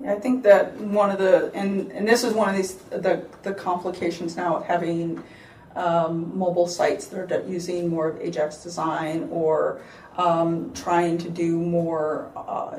Yeah, 0.00 0.14
I 0.14 0.20
think 0.20 0.42
that 0.44 0.76
one 0.76 1.10
of 1.10 1.18
the 1.18 1.52
and 1.54 1.92
and 1.92 2.06
this 2.06 2.24
is 2.24 2.32
one 2.32 2.48
of 2.48 2.56
these 2.56 2.74
the 2.74 3.24
the 3.42 3.54
complications 3.54 4.36
now 4.36 4.56
of 4.56 4.64
having 4.64 5.22
um, 5.76 6.36
mobile 6.36 6.66
sites 6.66 7.06
that 7.06 7.32
are 7.32 7.48
using 7.48 7.88
more 7.88 8.08
of 8.08 8.20
Ajax 8.20 8.62
design 8.62 9.28
or 9.30 9.82
um, 10.16 10.72
trying 10.74 11.18
to 11.18 11.30
do 11.30 11.58
more 11.58 12.30
uh, 12.36 12.78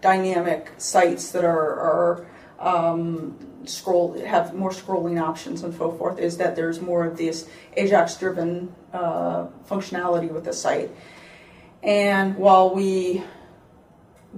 dynamic 0.00 0.72
sites 0.76 1.30
that 1.32 1.44
are, 1.44 1.80
are 1.80 2.26
um, 2.58 3.36
scroll 3.64 4.18
have 4.24 4.54
more 4.54 4.70
scrolling 4.70 5.20
options 5.20 5.62
and 5.62 5.74
so 5.74 5.92
forth 5.92 6.18
is 6.18 6.36
that 6.36 6.56
there's 6.56 6.80
more 6.80 7.06
of 7.06 7.16
this 7.16 7.48
Ajax 7.76 8.16
driven 8.16 8.74
uh, 8.92 9.46
functionality 9.68 10.30
with 10.30 10.44
the 10.44 10.52
site. 10.52 10.90
And 11.82 12.36
while 12.36 12.74
we 12.74 13.22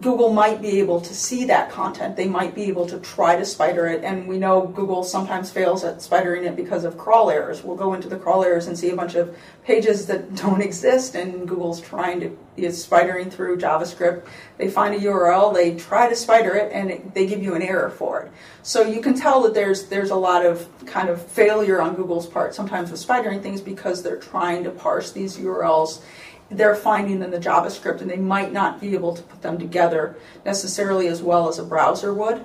Google 0.01 0.33
might 0.33 0.61
be 0.61 0.81
able 0.81 1.01
to 1.01 1.15
see 1.15 1.45
that 1.45 1.71
content. 1.71 2.17
They 2.17 2.27
might 2.27 2.53
be 2.53 2.65
able 2.65 2.85
to 2.87 2.99
try 2.99 3.37
to 3.37 3.45
spider 3.45 3.87
it, 3.87 4.03
and 4.03 4.27
we 4.27 4.39
know 4.39 4.67
Google 4.67 5.05
sometimes 5.05 5.53
fails 5.53 5.85
at 5.85 5.99
spidering 5.99 6.47
it 6.47 6.57
because 6.57 6.83
of 6.83 6.99
crawl 6.99 7.31
errors. 7.31 7.63
We'll 7.63 7.77
go 7.77 7.95
into 7.95 8.09
the 8.09 8.17
crawl 8.17 8.43
errors 8.43 8.67
and 8.67 8.77
see 8.77 8.91
a 8.91 8.97
bunch 8.97 9.15
of 9.15 9.37
pages 9.63 10.07
that 10.07 10.35
don't 10.43 10.61
exist, 10.61 11.15
and 11.15 11.47
Google's 11.47 11.81
trying 11.81 12.21
to 12.21 12.37
is 12.57 12.87
spidering 12.87 13.33
through 13.33 13.59
JavaScript. 13.59 14.25
They 14.59 14.69
find 14.69 14.95
a 14.95 14.99
URL, 14.99 15.53
they 15.53 15.75
try 15.75 16.09
to 16.09 16.15
spider 16.15 16.55
it, 16.55 16.73
and 16.73 16.91
it, 16.91 17.15
they 17.15 17.27
give 17.27 17.43
you 17.43 17.55
an 17.55 17.63
error 17.63 17.91
for 17.91 18.23
it. 18.23 18.33
So 18.63 18.83
you 18.83 19.01
can 19.01 19.15
tell 19.15 19.43
that 19.43 19.55
there's 19.55 19.87
there's 19.87 20.11
a 20.11 20.17
lot 20.17 20.45
of 20.47 20.69
kind 20.87 21.09
of 21.09 21.21
failure 21.21 21.81
on 21.81 21.95
Google's 21.95 22.27
part 22.27 22.55
sometimes 22.55 22.91
with 22.91 23.05
spidering 23.05 23.43
things 23.43 23.61
because 23.61 24.03
they're 24.03 24.19
trying 24.19 24.65
to 24.65 24.71
parse 24.71 25.13
these 25.13 25.37
URLs 25.37 26.03
they're 26.51 26.75
finding 26.75 27.23
in 27.23 27.31
the 27.31 27.39
JavaScript, 27.39 28.01
and 28.01 28.11
they 28.11 28.17
might 28.17 28.53
not 28.53 28.81
be 28.81 28.95
able 28.95 29.15
to 29.15 29.23
put 29.23 29.43
them 29.43 29.59
together 29.59 30.17
necessarily 30.45 31.09
as 31.09 31.23
well 31.23 31.49
as 31.49 31.59
a 31.59 31.65
browser 31.65 32.13
would. 32.13 32.45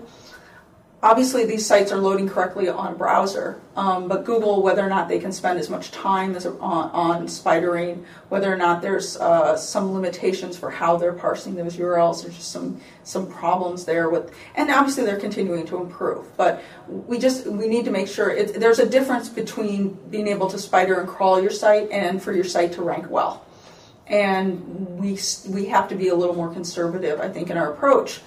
Obviously, 1.01 1.45
these 1.45 1.65
sites 1.65 1.93
are 1.93 1.97
loading 1.97 2.27
correctly 2.27 2.67
on 2.67 2.91
a 2.91 2.95
browser, 2.95 3.61
um, 3.77 4.09
but 4.09 4.25
Google, 4.25 4.61
whether 4.61 4.85
or 4.85 4.89
not 4.89 5.07
they 5.07 5.17
can 5.17 5.31
spend 5.31 5.57
as 5.57 5.69
much 5.69 5.91
time 5.91 6.35
as 6.35 6.45
on, 6.45 6.59
on 6.59 7.25
spidering, 7.27 8.03
whether 8.27 8.51
or 8.51 8.57
not 8.57 8.81
there's 8.81 9.15
uh, 9.15 9.55
some 9.55 9.93
limitations 9.93 10.57
for 10.57 10.69
how 10.69 10.97
they're 10.97 11.13
parsing 11.13 11.55
those 11.55 11.77
URLs, 11.77 12.23
there's 12.23 12.35
just 12.35 12.51
some 12.51 12.81
some 13.03 13.31
problems 13.31 13.85
there 13.85 14.09
with, 14.09 14.35
and 14.55 14.69
obviously 14.69 15.05
they're 15.05 15.19
continuing 15.19 15.65
to 15.67 15.77
improve. 15.77 16.35
But 16.35 16.61
we 16.89 17.17
just 17.17 17.47
we 17.47 17.69
need 17.69 17.85
to 17.85 17.91
make 17.91 18.09
sure 18.09 18.29
it, 18.29 18.59
there's 18.59 18.79
a 18.79 18.89
difference 18.89 19.29
between 19.29 19.93
being 20.09 20.27
able 20.27 20.49
to 20.49 20.59
spider 20.59 20.99
and 20.99 21.07
crawl 21.07 21.41
your 21.41 21.51
site 21.51 21.89
and 21.91 22.21
for 22.21 22.33
your 22.33 22.43
site 22.43 22.73
to 22.73 22.81
rank 22.81 23.09
well 23.09 23.45
and 24.09 24.97
we 24.99 25.19
we 25.47 25.65
have 25.67 25.87
to 25.89 25.95
be 25.95 26.09
a 26.09 26.15
little 26.15 26.35
more 26.35 26.51
conservative, 26.51 27.19
I 27.21 27.29
think, 27.29 27.49
in 27.49 27.57
our 27.57 27.71
approach. 27.71 28.21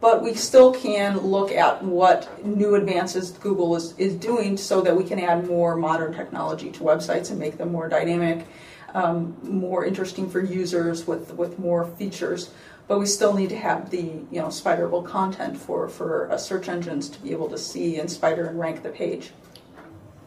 But 0.00 0.22
we 0.22 0.32
still 0.32 0.72
can 0.72 1.18
look 1.18 1.52
at 1.52 1.84
what 1.84 2.44
new 2.44 2.74
advances 2.74 3.32
Google 3.32 3.76
is, 3.76 3.94
is 3.98 4.14
doing 4.14 4.56
so 4.56 4.80
that 4.80 4.96
we 4.96 5.04
can 5.04 5.20
add 5.20 5.46
more 5.46 5.76
modern 5.76 6.14
technology 6.14 6.70
to 6.70 6.80
websites 6.80 7.30
and 7.30 7.38
make 7.38 7.58
them 7.58 7.70
more 7.70 7.86
dynamic, 7.86 8.46
um, 8.94 9.36
more 9.42 9.84
interesting 9.84 10.30
for 10.30 10.40
users 10.40 11.06
with, 11.06 11.34
with 11.34 11.58
more 11.58 11.84
features. 11.84 12.50
But 12.88 12.98
we 12.98 13.04
still 13.04 13.34
need 13.34 13.50
to 13.50 13.58
have 13.58 13.90
the 13.90 14.00
you 14.00 14.40
know 14.40 14.46
spiderable 14.46 15.04
content 15.04 15.58
for, 15.58 15.86
for 15.88 16.32
uh, 16.32 16.38
search 16.38 16.68
engines 16.68 17.10
to 17.10 17.20
be 17.20 17.30
able 17.32 17.50
to 17.50 17.58
see 17.58 18.00
and 18.00 18.10
spider 18.10 18.46
and 18.46 18.58
rank 18.58 18.82
the 18.82 18.88
page. 18.88 19.32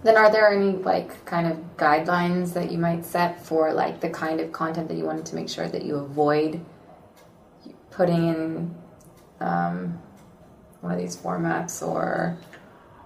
Then 0.04 0.18
are 0.18 0.30
there 0.30 0.52
any 0.52 0.72
like 0.72 1.26
kind 1.26 1.48
of 1.48 1.58
guidelines 1.78 2.54
that 2.54 2.72
you 2.72 2.78
might 2.78 3.06
set 3.06 3.44
for 3.46 3.74
like 3.74 4.02
the 4.02 4.10
kind 4.10 4.42
of 4.42 4.52
content 4.52 4.89
that 4.89 4.98
you 4.98 5.06
wanted 5.06 5.26
to 5.28 5.36
make 5.36 5.50
sure 5.50 5.68
that 5.68 5.84
you 5.84 5.96
avoid 5.96 6.63
putting 7.89 8.28
in 8.28 8.76
um, 9.39 10.02
one 10.82 10.92
of 10.92 10.98
these 10.98 11.16
formats 11.16 11.86
or 11.86 12.38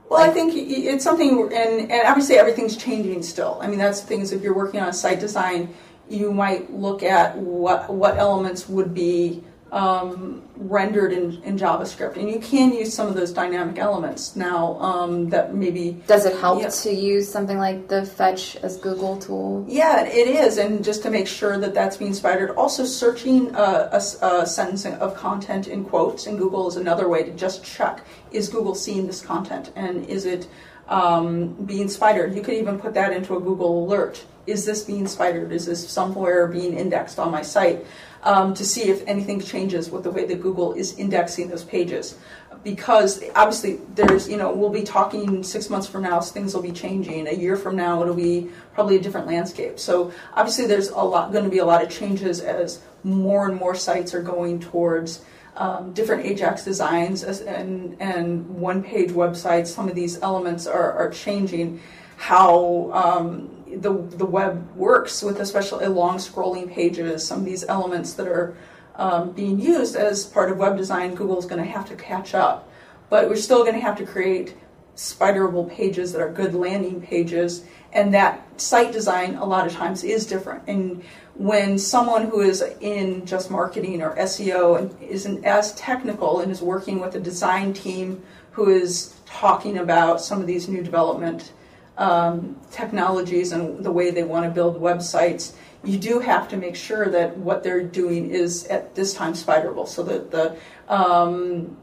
well, 0.10 0.22
I 0.22 0.30
think 0.30 0.54
it's 0.56 1.04
something, 1.04 1.52
and, 1.52 1.92
and 1.92 2.08
obviously 2.08 2.38
everything's 2.38 2.78
changing 2.78 3.24
still. 3.24 3.60
I 3.62 3.68
mean, 3.68 3.78
that's 3.78 4.00
the 4.00 4.08
things. 4.08 4.32
If 4.32 4.42
you're 4.42 4.56
working 4.56 4.80
on 4.80 4.88
a 4.88 4.94
site 4.94 5.20
design, 5.20 5.74
you 6.10 6.32
might 6.32 6.72
look 6.72 7.04
at 7.04 7.38
what 7.38 7.94
what 7.94 8.18
elements 8.18 8.70
would 8.70 8.94
be 8.94 9.44
um, 9.72 10.42
rendered 10.56 11.12
in, 11.12 11.42
in 11.44 11.58
JavaScript, 11.58 12.16
and 12.16 12.30
you 12.30 12.40
can 12.40 12.74
use 12.74 12.94
some 12.94 13.08
of 13.08 13.16
those 13.16 13.34
dynamic 13.34 13.78
elements 13.78 14.36
now. 14.36 14.80
Um, 14.80 15.30
that 15.30 15.54
maybe 15.54 16.02
does 16.08 16.26
it 16.26 16.38
help 16.38 16.62
yeah. 16.62 16.70
to 16.70 16.94
use 16.94 17.30
something 17.30 17.58
like 17.58 17.88
the 17.88 18.06
fetch 18.06 18.56
as 18.58 18.78
Google 18.78 19.18
tool? 19.18 19.66
Yeah, 19.68 20.06
it 20.06 20.28
is, 20.28 20.58
and 20.58 20.84
just 20.84 21.04
to 21.04 21.10
make 21.10 21.28
sure 21.28 21.58
that 21.58 21.74
that's 21.74 21.98
being 21.98 22.14
spidered. 22.14 22.52
Also, 22.52 22.86
searching 22.86 23.54
a, 23.56 23.90
a, 23.92 24.26
a 24.26 24.46
sentence 24.46 24.86
of 24.86 25.16
content 25.16 25.68
in 25.68 25.84
quotes 25.84 26.28
in 26.28 26.38
Google 26.38 26.68
is 26.68 26.78
another 26.78 27.10
way 27.10 27.24
to 27.24 27.32
just 27.32 27.64
check: 27.64 28.02
is 28.32 28.48
Google 28.48 28.76
seeing 28.76 29.06
this 29.06 29.22
content, 29.22 29.72
and 29.76 30.06
is 30.06 30.26
it 30.26 30.48
um, 30.88 31.54
being 31.66 31.90
spidered? 31.90 32.34
You 32.34 32.42
could 32.42 32.56
even 32.56 32.80
put 32.80 32.94
that 32.94 33.12
into 33.12 33.36
a 33.36 33.40
Google 33.40 33.86
alert. 33.86 34.26
Is 34.46 34.66
this 34.66 34.84
being 34.86 35.08
spidered? 35.08 35.52
Is 35.52 35.66
this 35.66 35.90
somewhere 35.90 36.48
being 36.48 36.74
indexed 36.74 37.20
on 37.20 37.32
my 37.32 37.42
site? 37.42 37.86
Um, 38.28 38.54
to 38.54 38.66
see 38.66 38.90
if 38.90 39.08
anything 39.08 39.40
changes 39.40 39.90
with 39.90 40.04
the 40.04 40.12
way 40.12 40.26
that 40.26 40.42
Google 40.42 40.74
is 40.74 41.00
indexing 41.00 41.48
those 41.48 41.64
pages. 41.64 42.18
Because 42.62 43.24
obviously, 43.36 43.80
there's, 43.96 44.28
you 44.28 44.36
know, 44.36 44.52
we'll 44.54 44.70
be 44.70 44.84
talking 44.84 45.44
six 45.44 45.70
months 45.70 45.88
from 45.88 46.02
now, 46.02 46.20
things 46.20 46.54
will 46.54 46.62
be 46.62 46.74
changing. 46.74 47.28
A 47.28 47.32
year 47.32 47.56
from 47.56 47.78
now, 47.78 48.02
it'll 48.02 48.14
be 48.14 48.50
probably 48.74 48.98
a 48.98 49.02
different 49.02 49.28
landscape. 49.28 49.80
So 49.80 50.12
obviously, 50.34 50.66
there's 50.68 50.90
a 50.90 51.00
lot 51.00 51.32
going 51.32 51.46
to 51.46 51.50
be 51.50 51.60
a 51.60 51.66
lot 51.66 51.82
of 51.82 51.90
changes 51.90 52.42
as 52.42 52.82
more 53.04 53.48
and 53.48 53.58
more 53.58 53.76
sites 53.76 54.14
are 54.14 54.22
going 54.22 54.60
towards 54.60 55.24
um, 55.56 55.94
different 55.94 56.26
Ajax 56.26 56.66
designs 56.66 57.24
and 57.24 57.96
and 58.02 58.48
one 58.50 58.84
page 58.84 59.12
websites. 59.12 59.68
Some 59.68 59.88
of 59.88 59.96
these 59.96 60.22
elements 60.22 60.68
are, 60.68 60.92
are 60.94 61.10
changing 61.10 61.80
how 62.18 62.92
um, 62.92 63.57
the 63.82 63.94
the 64.18 64.26
web 64.26 64.76
works 64.76 65.24
with 65.24 65.40
especially 65.40 65.86
long 65.88 66.18
scrolling 66.18 66.72
pages. 66.72 67.26
Some 67.26 67.40
of 67.40 67.46
these 67.46 67.64
elements 67.66 68.14
that 68.14 68.28
are 68.28 68.56
um, 68.96 69.32
being 69.32 69.60
used 69.60 69.96
as 69.96 70.26
part 70.26 70.52
of 70.52 70.58
web 70.58 70.78
design, 70.78 71.16
Google 71.16 71.40
is 71.40 71.46
going 71.46 71.64
to 71.64 71.70
have 71.70 71.88
to 71.90 71.96
catch 71.96 72.34
up. 72.34 72.70
But 73.10 73.30
we're 73.30 73.36
still 73.36 73.60
going 73.60 73.76
to 73.76 73.82
have 73.82 73.98
to 73.98 74.06
create 74.06 74.58
spiderable 74.96 75.70
pages 75.70 76.12
that 76.12 76.22
are 76.22 76.32
good 76.32 76.56
landing 76.56 77.00
pages, 77.02 77.64
and 77.94 78.14
that 78.14 78.60
site 78.60 78.92
design 78.92 79.36
a 79.36 79.46
lot 79.46 79.68
of 79.68 79.74
times 79.74 80.04
is 80.04 80.26
different. 80.26 80.64
And 80.68 81.04
when 81.36 81.78
someone 81.78 82.28
who 82.28 82.42
is 82.42 82.64
in 82.82 83.26
just 83.26 83.52
marketing 83.52 84.02
or 84.02 84.16
SEO 84.16 84.80
and 84.80 85.02
isn't 85.02 85.46
as 85.46 85.74
technical 85.76 86.40
and 86.40 86.52
is 86.52 86.62
working 86.62 87.00
with 87.00 87.16
a 87.16 87.20
design 87.20 87.74
team 87.74 88.24
who 88.52 88.70
is 88.70 89.14
talking 89.28 89.78
about 89.78 90.20
some 90.20 90.42
of 90.42 90.48
these 90.48 90.68
new 90.68 90.82
development 90.82 91.52
um, 91.98 92.56
technologies 92.72 93.52
and 93.52 93.84
the 93.84 93.92
way 93.92 94.12
they 94.12 94.24
want 94.24 94.46
to 94.46 94.52
build 94.52 94.80
websites, 94.80 95.54
you 95.84 95.98
do 95.98 96.20
have 96.20 96.48
to 96.50 96.58
make 96.58 96.76
sure 96.76 97.10
that 97.10 97.38
what 97.38 97.64
they're 97.64 97.84
doing 97.84 98.30
is 98.30 98.66
at 98.68 98.96
this 98.96 99.14
time 99.14 99.34
spiderable, 99.34 99.88
so 99.88 100.04
that 100.04 100.32
the 100.32 100.58
um, 100.90 101.78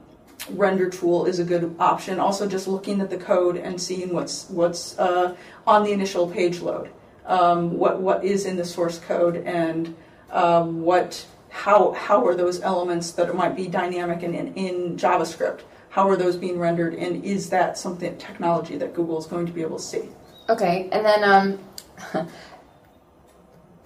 render 0.51 0.91
tool 0.91 1.27
is 1.27 1.39
a 1.39 1.45
good 1.45 1.75
option. 1.79 2.19
Also, 2.19 2.47
just 2.47 2.69
looking 2.69 3.01
at 3.01 3.11
the 3.11 3.17
code 3.17 3.57
and 3.57 3.81
seeing 3.81 4.13
what's 4.13 4.49
what's 4.51 4.99
uh, 4.99 5.35
on 5.67 5.85
the 5.85 5.93
initial 5.93 6.29
page 6.29 6.61
load, 6.61 6.91
um, 7.27 7.79
what 7.79 8.01
what 8.01 8.25
is 8.25 8.45
in 8.45 8.57
the 8.57 8.65
source 8.65 8.99
code, 8.99 9.37
and 9.47 9.95
uh, 10.31 10.63
what 10.65 11.27
how 11.51 11.93
how 11.93 12.27
are 12.27 12.35
those 12.35 12.61
elements 12.61 13.13
that 13.13 13.35
might 13.35 13.57
be 13.57 13.69
dynamic 13.69 14.23
in, 14.23 14.35
in 14.55 14.97
JavaScript? 14.97 15.61
How 15.95 16.09
are 16.09 16.17
those 16.17 16.37
being 16.37 16.59
rendered, 16.59 16.95
and 16.95 17.25
is 17.25 17.51
that 17.51 17.79
something 17.79 18.19
technology 18.19 18.77
that 18.79 18.95
Google 18.95 19.17
is 19.17 19.27
going 19.27 19.47
to 19.47 19.53
be 19.53 19.63
able 19.63 19.77
to 19.77 19.83
see? 19.83 20.09
Okay, 20.49 20.89
and 20.91 21.07
then 21.07 21.23
um, 21.23 22.29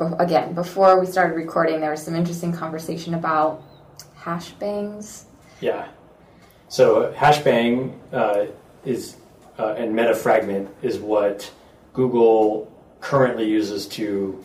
again, 0.19 0.55
before 0.55 0.99
we 0.99 1.05
started 1.05 1.35
recording, 1.35 1.83
there 1.83 1.91
was 1.91 2.03
some 2.03 2.15
interesting 2.15 2.51
conversation 2.51 3.13
about 3.13 3.63
hash 4.17 4.53
bangs. 4.53 5.27
Yeah. 5.61 5.89
So 6.69 7.13
hashbang 7.13 7.93
uh, 8.11 8.47
is 8.87 9.19
uh, 9.59 9.75
and 9.75 9.95
metafragment 9.95 10.71
is 10.81 10.99
what 10.99 11.53
Google 11.93 12.73
currently 13.03 13.45
uses 13.45 13.87
to 13.87 14.43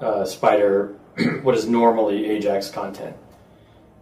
uh, 0.00 0.24
spider 0.24 0.96
what 1.42 1.54
is 1.54 1.68
normally 1.68 2.28
Ajax 2.28 2.72
content. 2.72 3.14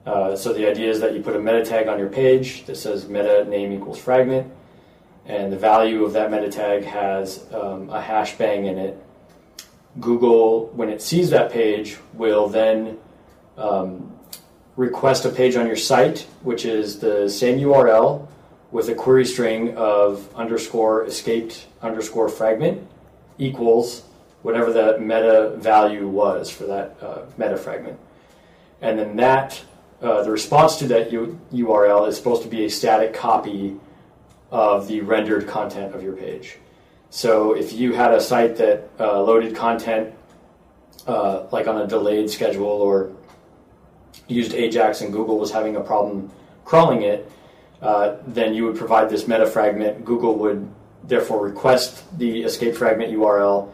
Uh, 0.06 0.36
so 0.36 0.52
the 0.52 0.68
idea 0.68 0.88
is 0.88 1.00
that 1.00 1.14
you 1.14 1.20
put 1.20 1.34
a 1.34 1.38
meta 1.38 1.64
tag 1.64 1.88
on 1.88 1.98
your 1.98 2.08
page 2.08 2.64
that 2.66 2.76
says 2.76 3.08
meta 3.08 3.44
name 3.44 3.72
equals 3.72 3.98
fragment, 3.98 4.50
and 5.26 5.52
the 5.52 5.58
value 5.58 6.04
of 6.04 6.12
that 6.12 6.30
meta 6.30 6.48
tag 6.48 6.84
has 6.84 7.44
um, 7.52 7.90
a 7.90 8.00
hash 8.00 8.38
bang 8.38 8.66
in 8.66 8.78
it. 8.78 9.02
Google, 9.98 10.66
when 10.68 10.88
it 10.88 11.02
sees 11.02 11.30
that 11.30 11.50
page, 11.50 11.96
will 12.12 12.48
then 12.48 12.98
um, 13.58 14.12
request 14.76 15.24
a 15.24 15.30
page 15.30 15.56
on 15.56 15.66
your 15.66 15.76
site, 15.76 16.20
which 16.42 16.64
is 16.64 16.98
the 17.00 17.28
same 17.28 17.58
URL 17.58 18.28
with 18.70 18.88
a 18.88 18.94
query 18.94 19.24
string 19.24 19.76
of 19.76 20.32
underscore 20.34 21.04
escaped 21.06 21.66
underscore 21.82 22.28
fragment 22.28 22.86
equals 23.38 24.02
whatever 24.42 24.72
the 24.72 24.98
meta 24.98 25.54
value 25.56 26.06
was 26.06 26.50
for 26.50 26.64
that 26.66 26.96
uh, 27.02 27.22
meta 27.36 27.56
fragment. 27.56 27.98
And 28.80 28.98
then 28.98 29.16
that, 29.16 29.60
uh, 30.02 30.22
the 30.22 30.30
response 30.30 30.76
to 30.76 30.86
that 30.88 31.12
U- 31.12 31.38
URL 31.52 32.08
is 32.08 32.16
supposed 32.16 32.42
to 32.42 32.48
be 32.48 32.64
a 32.64 32.70
static 32.70 33.14
copy 33.14 33.76
of 34.50 34.86
the 34.88 35.00
rendered 35.00 35.48
content 35.48 35.94
of 35.94 36.02
your 36.02 36.12
page. 36.12 36.58
So 37.10 37.54
if 37.54 37.72
you 37.72 37.92
had 37.92 38.12
a 38.12 38.20
site 38.20 38.56
that 38.56 38.88
uh, 39.00 39.22
loaded 39.22 39.56
content 39.56 40.14
uh, 41.06 41.46
like 41.50 41.66
on 41.66 41.80
a 41.80 41.86
delayed 41.86 42.30
schedule 42.30 42.66
or 42.66 43.12
used 44.28 44.54
Ajax 44.54 45.00
and 45.00 45.12
Google 45.12 45.38
was 45.38 45.50
having 45.50 45.76
a 45.76 45.80
problem 45.80 46.30
crawling 46.64 47.02
it, 47.02 47.30
uh, 47.80 48.16
then 48.26 48.54
you 48.54 48.64
would 48.64 48.76
provide 48.76 49.08
this 49.08 49.28
meta 49.28 49.46
fragment. 49.46 50.04
Google 50.04 50.34
would 50.38 50.68
therefore 51.04 51.44
request 51.44 52.18
the 52.18 52.42
escape 52.42 52.74
fragment 52.74 53.12
URL, 53.12 53.72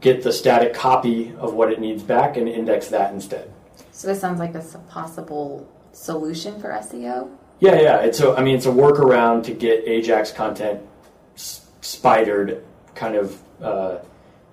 get 0.00 0.22
the 0.22 0.32
static 0.32 0.72
copy 0.72 1.34
of 1.36 1.52
what 1.52 1.70
it 1.70 1.80
needs 1.80 2.02
back, 2.02 2.36
and 2.36 2.48
index 2.48 2.88
that 2.88 3.12
instead. 3.12 3.52
So 3.92 4.08
this 4.08 4.20
sounds 4.20 4.38
like 4.38 4.54
it's 4.54 4.74
a 4.74 4.78
possible 4.78 5.68
solution 5.92 6.60
for 6.60 6.70
SEO. 6.70 7.28
Yeah, 7.58 7.74
yeah. 7.80 7.96
It's 7.98 8.20
a, 8.20 8.32
I 8.34 8.42
mean, 8.42 8.56
it's 8.56 8.66
a 8.66 8.70
workaround 8.70 9.44
to 9.44 9.52
get 9.52 9.86
Ajax 9.86 10.32
content 10.32 10.80
spidered, 11.80 12.64
kind 12.94 13.16
of. 13.16 13.38
Uh, 13.62 13.98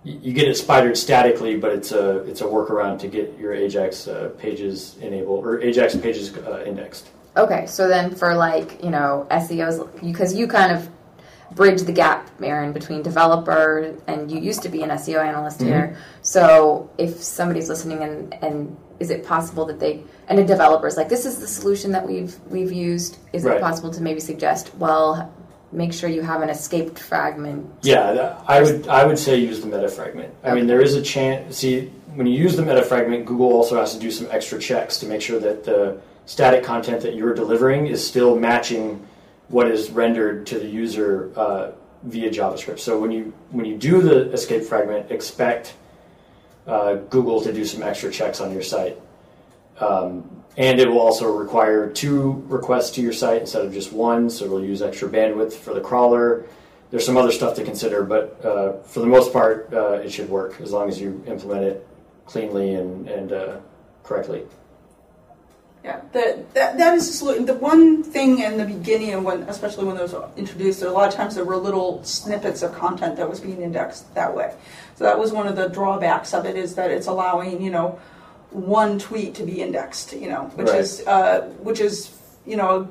you 0.04 0.32
get 0.32 0.47
it 0.47 0.56
spidered 0.56 0.97
statically, 0.97 1.58
but 1.58 1.71
it's 1.73 1.91
a 1.91 2.19
it's 2.19 2.41
a 2.41 2.45
workaround 2.45 3.00
to 3.00 3.08
get 3.08 3.38
your 3.38 3.54
Ajax 3.54 4.08
uh, 4.08 4.30
pages 4.38 4.95
enabled 5.02 5.45
or 5.45 5.60
Ajax 5.62 5.95
pages 5.97 6.36
uh, 6.38 6.63
indexed. 6.65 7.10
Okay, 7.36 7.65
so 7.67 7.88
then 7.88 8.15
for 8.15 8.34
like 8.36 8.82
you 8.84 8.89
know 8.89 9.28
SEOs, 9.32 9.86
because 10.02 10.34
you 10.34 10.47
kind 10.47 10.71
of 10.71 10.89
bridge 11.56 11.82
the 11.84 11.91
gap, 11.91 12.30
Aaron, 12.41 12.71
between 12.73 13.02
developer 13.02 13.95
and 14.08 14.32
you 14.32 14.39
used 14.39 14.62
to 14.63 14.69
be 14.69 14.82
an 14.84 14.89
SEO 14.91 15.19
analyst 15.23 15.60
Mhm. 15.60 15.65
here. 15.65 15.97
So 16.21 16.89
if 16.97 17.21
somebody's 17.21 17.67
listening 17.69 18.02
and 18.04 18.34
and 18.41 18.78
is 18.99 19.10
it 19.10 19.25
possible 19.25 19.65
that 19.65 19.79
they 19.79 20.03
and 20.27 20.39
a 20.39 20.45
developer's 20.45 20.97
like 20.97 21.10
this 21.10 21.25
is 21.25 21.39
the 21.39 21.47
solution 21.47 21.91
that 21.91 22.07
we've 22.07 22.36
we've 22.49 22.71
used? 22.71 23.17
Is 23.33 23.43
Right. 23.43 23.57
it 23.57 23.62
possible 23.62 23.91
to 23.91 24.01
maybe 24.01 24.19
suggest 24.19 24.73
well 24.75 25.31
make 25.71 25.91
sure 25.93 26.10
you 26.10 26.21
have 26.21 26.41
an 26.41 26.49
escaped 26.49 26.97
fragment? 26.99 27.69
Yeah, 27.81 28.39
I 28.47 28.62
would 28.62 28.88
I 28.88 29.05
would 29.05 29.19
say 29.19 29.38
use 29.38 29.62
the 29.62 29.67
meta 29.67 29.89
fragment. 29.89 30.33
I 30.43 30.53
mean, 30.53 30.67
there 30.67 30.81
is 30.81 30.95
a 30.95 31.01
chance. 31.01 31.57
See, 31.57 31.88
when 32.15 32.25
you 32.27 32.38
use 32.38 32.55
the 32.55 32.63
meta 32.63 32.83
fragment, 32.83 33.25
Google 33.25 33.51
also 33.51 33.77
has 33.79 33.93
to 33.93 33.99
do 33.99 34.10
some 34.12 34.27
extra 34.31 34.60
checks 34.60 34.97
to 34.99 35.05
make 35.05 35.21
sure 35.21 35.39
that 35.39 35.63
the 35.63 35.97
static 36.25 36.63
content 36.63 37.01
that 37.01 37.15
you're 37.15 37.33
delivering 37.33 37.88
is 37.88 38.05
still 38.05 38.36
matching 38.38 39.05
what 39.49 39.67
is 39.67 39.89
rendered 39.91 40.45
to 40.47 40.60
the 40.60 40.67
user 40.67 41.31
uh, 41.36 41.71
via 42.03 42.29
JavaScript. 42.29 42.79
So 42.79 42.99
when 42.99 43.12
you 43.12 43.33
when 43.51 43.65
you 43.65 43.77
do 43.77 44.01
the 44.01 44.31
escape 44.31 44.63
fragment, 44.63 45.12
expect 45.12 45.73
uh, 46.67 46.95
Google 46.95 47.41
to 47.41 47.53
do 47.53 47.65
some 47.65 47.82
extra 47.82 48.12
checks 48.12 48.41
on 48.41 48.51
your 48.51 48.62
site. 48.62 48.99
Um, 49.80 50.43
and 50.58 50.80
it 50.80 50.89
will 50.89 50.99
also 50.99 51.32
require 51.32 51.89
two 51.89 52.43
requests 52.47 52.91
to 52.91 53.01
your 53.01 53.13
site 53.13 53.41
instead 53.41 53.63
of 53.63 53.73
just 53.73 53.93
one, 53.93 54.30
so 54.30 54.45
it'll 54.45 54.63
use 54.63 54.82
extra 54.82 55.08
bandwidth 55.08 55.53
for 55.53 55.73
the 55.73 55.82
crawler. 55.82 56.45
There's 56.89 57.06
some 57.06 57.17
other 57.17 57.32
stuff 57.32 57.56
to 57.56 57.63
consider, 57.63 58.03
but 58.03 58.43
uh, 58.43 58.82
for 58.84 59.01
the 59.01 59.06
most 59.06 59.32
part, 59.32 59.71
uh, 59.73 59.93
it 59.93 60.12
should 60.12 60.30
work 60.30 60.60
as 60.62 60.71
long 60.71 60.89
as 60.89 60.99
you 60.99 61.23
implement 61.27 61.63
it 61.63 61.88
cleanly 62.25 62.75
and, 62.75 63.08
and 63.08 63.32
uh, 63.32 63.58
correctly. 64.03 64.43
Yeah, 65.88 66.02
that, 66.12 66.54
that 66.54 66.78
that 66.78 66.93
is 66.95 67.17
solution. 67.17 67.45
The 67.45 67.54
one 67.54 68.04
thing 68.04 68.39
in 68.39 68.58
the 68.58 68.65
beginning, 68.65 69.12
and 69.12 69.23
when 69.23 69.43
especially 69.43 69.86
when 69.86 69.95
those 69.95 70.13
were 70.13 70.28
introduced, 70.36 70.82
there 70.82 70.89
a 70.89 70.91
lot 70.91 71.08
of 71.08 71.13
times 71.13 71.36
there 71.36 71.45
were 71.45 71.56
little 71.58 72.04
snippets 72.04 72.62
of 72.62 72.73
content 72.76 73.15
that 73.15 73.30
was 73.30 73.39
being 73.39 73.62
indexed 73.62 74.13
that 74.13 74.36
way. 74.36 74.54
So 74.95 75.06
that 75.06 75.17
was 75.17 75.32
one 75.32 75.47
of 75.47 75.56
the 75.56 75.69
drawbacks 75.69 76.34
of 76.34 76.45
it 76.45 76.58
is 76.58 76.76
that 76.76 76.91
it's 76.91 77.08
allowing 77.08 77.62
you 77.62 77.71
know 77.71 78.00
one 78.52 79.00
tweet 79.00 79.34
to 79.36 79.43
be 79.43 79.62
indexed, 79.62 80.13
you 80.13 80.30
know, 80.30 80.43
which 80.56 80.67
Right. 80.67 80.80
is 80.82 81.08
uh, 81.08 81.41
which 81.62 81.80
is 81.80 82.17
you 82.45 82.58
know 82.58 82.88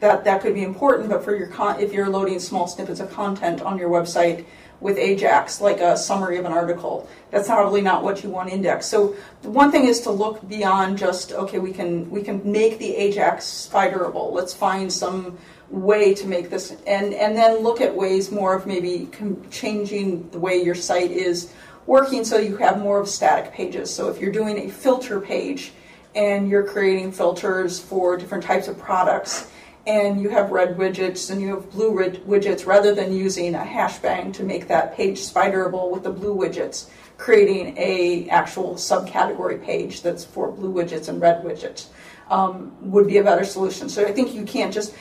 that 0.00 0.24
that 0.24 0.40
could 0.40 0.54
be 0.54 0.62
important, 0.62 1.10
but 1.10 1.22
for 1.22 1.36
your 1.36 1.48
con- 1.48 1.78
if 1.80 1.92
you're 1.92 2.08
loading 2.08 2.38
small 2.40 2.66
snippets 2.66 3.00
of 3.00 3.10
content 3.12 3.60
on 3.60 3.76
your 3.76 3.90
website 3.90 4.44
with 4.80 4.96
Ajax, 4.98 5.60
like 5.60 5.80
a 5.80 5.96
summary 5.96 6.38
of 6.38 6.44
an 6.44 6.52
article, 6.52 7.08
that's 7.30 7.48
probably 7.48 7.80
not 7.80 8.02
what 8.02 8.24
you 8.24 8.30
want 8.30 8.50
indexed. 8.50 8.90
So 8.90 9.14
one 9.42 9.70
thing 9.70 9.86
is 9.86 10.00
to 10.02 10.10
look 10.10 10.46
beyond 10.48 10.98
just 10.98 11.32
okay, 11.32 11.58
we 11.58 11.72
can 11.72 12.10
we 12.10 12.22
can 12.22 12.40
make 12.50 12.78
the 12.78 12.96
Ajax 12.96 13.44
spiderable. 13.44 14.32
Let's 14.32 14.54
find 14.54 14.92
some 14.92 15.38
way 15.68 16.14
to 16.14 16.26
make 16.26 16.50
this, 16.50 16.76
and 16.86 17.12
and 17.14 17.36
then 17.36 17.58
look 17.58 17.80
at 17.80 17.94
ways 17.94 18.30
more 18.30 18.54
of 18.54 18.66
maybe 18.66 19.08
changing 19.50 20.28
the 20.30 20.38
way 20.38 20.62
your 20.62 20.74
site 20.74 21.10
is 21.10 21.52
working 21.86 22.24
so 22.24 22.38
you 22.38 22.56
have 22.56 22.78
more 22.80 23.00
of 23.00 23.08
static 23.08 23.52
pages. 23.52 23.92
So 23.92 24.08
if 24.08 24.20
you're 24.20 24.32
doing 24.32 24.58
a 24.58 24.70
filter 24.70 25.20
page 25.20 25.72
and 26.14 26.48
you're 26.48 26.64
creating 26.64 27.12
filters 27.12 27.78
for 27.78 28.16
different 28.16 28.44
types 28.44 28.68
of 28.68 28.78
products 28.78 29.50
and 29.90 30.20
you 30.22 30.28
have 30.28 30.52
red 30.52 30.76
widgets 30.76 31.30
and 31.30 31.40
you 31.40 31.48
have 31.48 31.68
blue 31.72 31.92
rid- 31.92 32.24
widgets 32.24 32.64
rather 32.64 32.94
than 32.94 33.12
using 33.12 33.54
a 33.56 33.58
hashbang 33.58 34.32
to 34.32 34.44
make 34.44 34.68
that 34.68 34.94
page 34.94 35.18
spiderable 35.18 35.90
with 35.90 36.04
the 36.04 36.10
blue 36.10 36.34
widgets 36.34 36.88
creating 37.16 37.76
a 37.76 38.28
actual 38.28 38.74
subcategory 38.74 39.62
page 39.62 40.02
that's 40.02 40.24
for 40.24 40.50
blue 40.52 40.72
widgets 40.72 41.08
and 41.08 41.20
red 41.20 41.42
widgets 41.42 41.88
um, 42.30 42.72
would 42.80 43.06
be 43.08 43.18
a 43.18 43.24
better 43.24 43.44
solution. 43.44 43.88
So 43.88 44.06
i 44.06 44.12
think 44.12 44.32
you 44.32 44.44
can't 44.44 44.72
just 44.72 44.94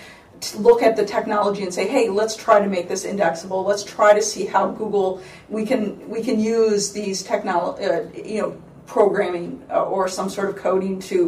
look 0.55 0.81
at 0.81 0.95
the 0.95 1.05
technology 1.05 1.63
and 1.63 1.73
say 1.73 1.85
hey 1.87 2.09
let's 2.09 2.35
try 2.35 2.59
to 2.59 2.67
make 2.67 2.87
this 2.87 3.03
indexable. 3.05 3.63
Let's 3.63 3.83
try 3.83 4.13
to 4.13 4.21
see 4.21 4.45
how 4.45 4.71
google 4.71 5.21
we 5.49 5.65
can 5.65 5.81
we 6.09 6.23
can 6.23 6.39
use 6.39 6.91
these 6.99 7.21
technology 7.21 7.85
uh, 7.85 8.03
you 8.33 8.41
know 8.41 8.51
programming 8.87 9.61
uh, 9.69 9.83
or 9.83 10.07
some 10.07 10.29
sort 10.29 10.49
of 10.49 10.55
coding 10.55 10.99
to 11.11 11.19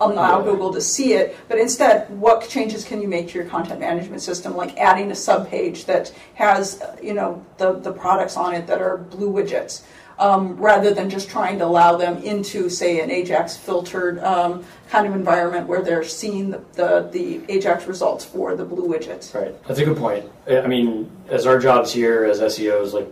allow 0.00 0.40
Google 0.42 0.72
to 0.72 0.80
see 0.80 1.12
it, 1.12 1.36
but 1.48 1.58
instead, 1.58 2.08
what 2.18 2.48
changes 2.48 2.84
can 2.84 3.02
you 3.02 3.08
make 3.08 3.28
to 3.28 3.34
your 3.34 3.46
content 3.46 3.80
management 3.80 4.22
system, 4.22 4.56
like 4.56 4.76
adding 4.78 5.10
a 5.10 5.14
subpage 5.14 5.84
that 5.86 6.12
has, 6.34 6.80
uh, 6.80 6.96
you 7.02 7.12
know, 7.12 7.44
the, 7.58 7.74
the 7.74 7.92
products 7.92 8.36
on 8.36 8.54
it 8.54 8.66
that 8.66 8.80
are 8.80 8.96
blue 8.96 9.30
widgets, 9.30 9.82
um, 10.18 10.56
rather 10.56 10.92
than 10.92 11.08
just 11.08 11.28
trying 11.28 11.58
to 11.58 11.64
allow 11.64 11.96
them 11.96 12.22
into, 12.22 12.68
say, 12.68 13.00
an 13.00 13.10
Ajax 13.10 13.56
filtered 13.56 14.18
um, 14.20 14.64
kind 14.88 15.06
of 15.06 15.14
environment 15.14 15.66
where 15.66 15.82
they're 15.82 16.04
seeing 16.04 16.50
the, 16.50 16.62
the, 16.74 17.08
the 17.12 17.52
Ajax 17.52 17.86
results 17.86 18.24
for 18.24 18.54
the 18.54 18.64
blue 18.64 18.88
widgets. 18.88 19.34
Right. 19.34 19.62
That's 19.66 19.80
a 19.80 19.84
good 19.84 19.96
point. 19.96 20.30
I 20.46 20.60
I 20.60 20.66
mean, 20.66 21.10
as 21.28 21.46
our 21.46 21.58
jobs 21.58 21.92
here 21.92 22.24
as 22.24 22.40
SEOs, 22.40 22.92
like 22.92 23.08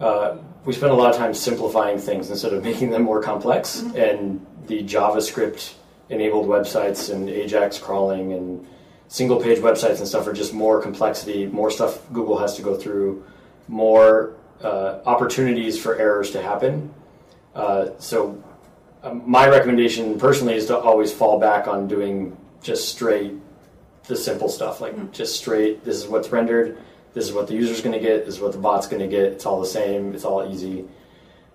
uh, 0.00 0.38
we 0.64 0.72
spend 0.72 0.92
a 0.92 0.94
lot 0.94 1.10
of 1.10 1.16
time 1.16 1.34
simplifying 1.34 1.98
things 1.98 2.30
instead 2.30 2.52
of 2.52 2.64
making 2.70 2.90
them 2.90 3.02
more 3.02 3.22
complex. 3.22 3.82
And 3.94 4.44
the 4.66 4.82
JavaScript 4.82 5.74
enabled 6.08 6.46
websites 6.46 7.12
and 7.12 7.28
Ajax 7.28 7.78
crawling 7.78 8.32
and 8.32 8.66
single 9.08 9.40
page 9.40 9.58
websites 9.58 9.98
and 9.98 10.06
stuff 10.06 10.26
are 10.26 10.32
just 10.32 10.52
more 10.52 10.80
complexity, 10.80 11.46
more 11.46 11.70
stuff 11.70 12.00
Google 12.12 12.38
has 12.38 12.56
to 12.56 12.62
go 12.62 12.76
through, 12.76 13.24
more 13.68 14.34
uh, 14.62 15.00
opportunities 15.06 15.80
for 15.80 15.98
errors 15.98 16.30
to 16.32 16.42
happen. 16.42 16.92
Uh, 17.54 17.88
so, 17.98 18.42
um, 19.02 19.22
my 19.28 19.48
recommendation 19.48 20.18
personally 20.18 20.54
is 20.54 20.66
to 20.66 20.78
always 20.78 21.12
fall 21.12 21.40
back 21.40 21.66
on 21.66 21.88
doing 21.88 22.36
just 22.62 22.88
straight 22.88 23.32
the 24.06 24.16
simple 24.16 24.48
stuff, 24.48 24.80
like 24.80 25.12
just 25.12 25.36
straight. 25.36 25.84
This 25.84 25.96
is 25.96 26.06
what's 26.06 26.30
rendered. 26.30 26.78
This 27.12 27.24
is 27.24 27.32
what 27.32 27.46
the 27.46 27.54
user's 27.54 27.80
going 27.80 27.92
to 27.92 28.00
get. 28.00 28.26
This 28.26 28.34
is 28.36 28.40
what 28.40 28.52
the 28.52 28.58
bot's 28.58 28.86
going 28.86 29.00
to 29.00 29.08
get. 29.08 29.32
It's 29.32 29.46
all 29.46 29.60
the 29.60 29.66
same. 29.66 30.14
It's 30.14 30.24
all 30.24 30.48
easy. 30.52 30.84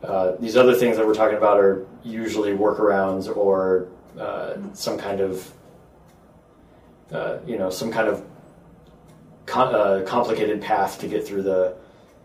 Uh, 0.05 0.35
these 0.39 0.55
other 0.55 0.75
things 0.75 0.97
that 0.97 1.05
we're 1.05 1.15
talking 1.15 1.37
about 1.37 1.57
are 1.57 1.85
usually 2.03 2.51
workarounds 2.51 3.35
or 3.35 3.87
uh, 4.19 4.55
some 4.73 4.97
kind 4.97 5.19
of 5.19 5.51
uh, 7.11 7.37
you 7.45 7.57
know 7.57 7.69
some 7.69 7.91
kind 7.91 8.07
of 8.07 8.23
uh, 9.53 10.03
complicated 10.05 10.61
path 10.61 10.99
to 10.99 11.07
get 11.07 11.25
through 11.25 11.41
the 11.41 11.75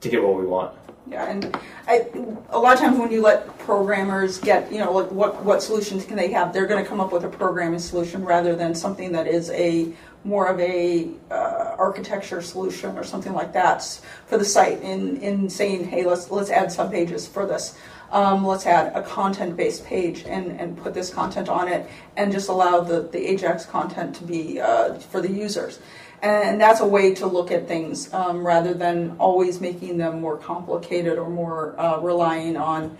to 0.00 0.08
get 0.08 0.22
what 0.22 0.36
we 0.36 0.46
want. 0.46 0.74
Yeah, 1.10 1.28
and 1.28 1.56
I, 1.88 2.08
a 2.50 2.58
lot 2.58 2.74
of 2.74 2.80
times 2.80 2.98
when 2.98 3.10
you 3.10 3.22
let 3.22 3.58
programmers 3.58 4.38
get, 4.38 4.70
you 4.70 4.78
know, 4.78 4.92
like 4.92 5.10
what 5.10 5.42
what 5.44 5.62
solutions 5.62 6.04
can 6.04 6.16
they 6.16 6.30
have? 6.32 6.52
They're 6.52 6.66
going 6.66 6.82
to 6.82 6.88
come 6.88 7.00
up 7.00 7.12
with 7.12 7.24
a 7.24 7.28
programming 7.28 7.80
solution 7.80 8.24
rather 8.24 8.54
than 8.54 8.74
something 8.74 9.10
that 9.12 9.26
is 9.26 9.50
a 9.50 9.92
more 10.22 10.46
of 10.46 10.60
a 10.60 11.10
uh, 11.30 11.49
architecture 11.80 12.42
solution 12.42 12.96
or 12.98 13.04
something 13.04 13.32
like 13.32 13.52
that 13.54 13.82
for 14.26 14.38
the 14.38 14.44
site. 14.44 14.80
In 14.82 15.16
in 15.22 15.48
saying, 15.48 15.88
hey, 15.88 16.04
let's 16.04 16.30
let's 16.30 16.50
add 16.50 16.70
sub 16.70 16.92
pages 16.92 17.26
for 17.26 17.46
this. 17.46 17.76
Um, 18.12 18.44
let's 18.44 18.66
add 18.66 18.94
a 18.96 19.02
content 19.02 19.56
based 19.56 19.84
page 19.86 20.24
and, 20.26 20.60
and 20.60 20.76
put 20.76 20.94
this 20.94 21.10
content 21.10 21.48
on 21.48 21.68
it 21.68 21.88
and 22.16 22.32
just 22.32 22.48
allow 22.48 22.80
the, 22.80 23.02
the 23.02 23.30
Ajax 23.30 23.64
content 23.64 24.16
to 24.16 24.24
be 24.24 24.60
uh, 24.60 24.94
for 24.94 25.20
the 25.20 25.30
users. 25.30 25.78
And 26.22 26.60
that's 26.60 26.80
a 26.80 26.86
way 26.86 27.14
to 27.14 27.26
look 27.26 27.50
at 27.50 27.66
things 27.66 28.12
um, 28.12 28.44
rather 28.44 28.74
than 28.74 29.16
always 29.18 29.60
making 29.60 29.96
them 29.96 30.20
more 30.20 30.36
complicated 30.36 31.18
or 31.18 31.30
more 31.30 31.78
uh, 31.80 31.98
relying 32.00 32.56
on 32.56 32.98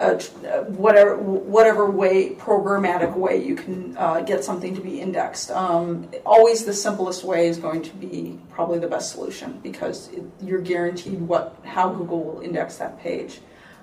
whatever 0.00 1.16
whatever 1.16 1.90
way 1.90 2.30
programmatic 2.30 3.14
way 3.14 3.44
you 3.44 3.54
can 3.54 3.94
uh, 3.98 4.20
get 4.20 4.42
something 4.42 4.74
to 4.74 4.80
be 4.80 5.00
indexed. 5.00 5.50
Um, 5.50 6.10
always 6.24 6.64
the 6.64 6.72
simplest 6.72 7.22
way 7.22 7.48
is 7.48 7.58
going 7.58 7.82
to 7.82 7.94
be 7.96 8.38
probably 8.50 8.78
the 8.78 8.88
best 8.88 9.12
solution 9.12 9.60
because 9.62 10.08
it, 10.08 10.24
you're 10.40 10.62
guaranteed 10.62 11.20
what 11.20 11.56
how 11.64 11.90
Google 11.90 12.24
will 12.24 12.40
index 12.40 12.76
that 12.76 12.98
page. 13.00 13.40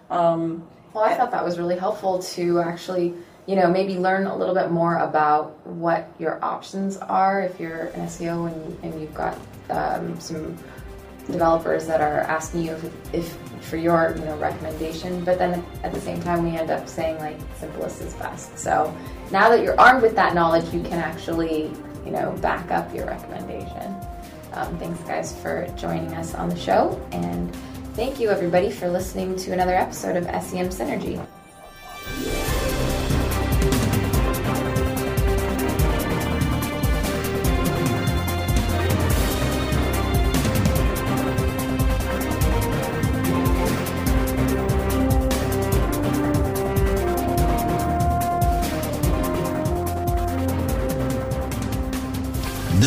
Um, 0.09 0.67
well, 0.93 1.03
I 1.03 1.13
thought 1.13 1.31
that 1.31 1.45
was 1.45 1.59
really 1.59 1.77
helpful 1.77 2.19
to 2.19 2.61
actually, 2.61 3.13
you 3.45 3.55
know, 3.55 3.69
maybe 3.69 3.99
learn 3.99 4.25
a 4.25 4.35
little 4.35 4.55
bit 4.55 4.71
more 4.71 4.97
about 4.97 5.67
what 5.67 6.09
your 6.17 6.43
options 6.43 6.97
are 6.97 7.41
if 7.41 7.59
you're 7.59 7.87
an 7.87 8.07
SEO 8.07 8.51
and, 8.51 8.83
and 8.83 8.99
you've 8.99 9.13
got 9.13 9.37
um, 9.69 10.19
some 10.19 10.57
developers 11.27 11.87
that 11.87 12.01
are 12.01 12.21
asking 12.21 12.63
you 12.63 12.71
if, 12.71 13.13
if, 13.13 13.37
for 13.61 13.77
your 13.77 14.15
you 14.17 14.25
know 14.25 14.37
recommendation 14.37 15.23
but 15.25 15.37
then 15.37 15.63
at 15.83 15.93
the 15.93 15.99
same 15.99 16.21
time 16.21 16.43
we 16.43 16.57
end 16.57 16.69
up 16.69 16.87
saying 16.87 17.17
like 17.19 17.37
simplest 17.59 18.01
is 18.01 18.13
best 18.15 18.57
so 18.57 18.95
now 19.31 19.49
that 19.49 19.61
you're 19.63 19.79
armed 19.79 20.01
with 20.01 20.15
that 20.15 20.33
knowledge 20.33 20.71
you 20.73 20.81
can 20.83 20.99
actually 20.99 21.63
you 22.05 22.11
know 22.11 22.31
back 22.41 22.71
up 22.71 22.93
your 22.95 23.05
recommendation 23.05 23.95
um, 24.53 24.77
thanks 24.79 25.01
guys 25.01 25.37
for 25.41 25.67
joining 25.75 26.13
us 26.13 26.33
on 26.33 26.49
the 26.49 26.55
show 26.55 26.99
and 27.11 27.53
Thank 27.97 28.19
you, 28.19 28.29
everybody, 28.29 28.69
for 28.69 28.87
listening 28.87 29.35
to 29.37 29.53
another 29.53 29.73
episode 29.73 30.17
of 30.17 30.25
SEM 30.25 30.69
Synergy. 30.69 31.19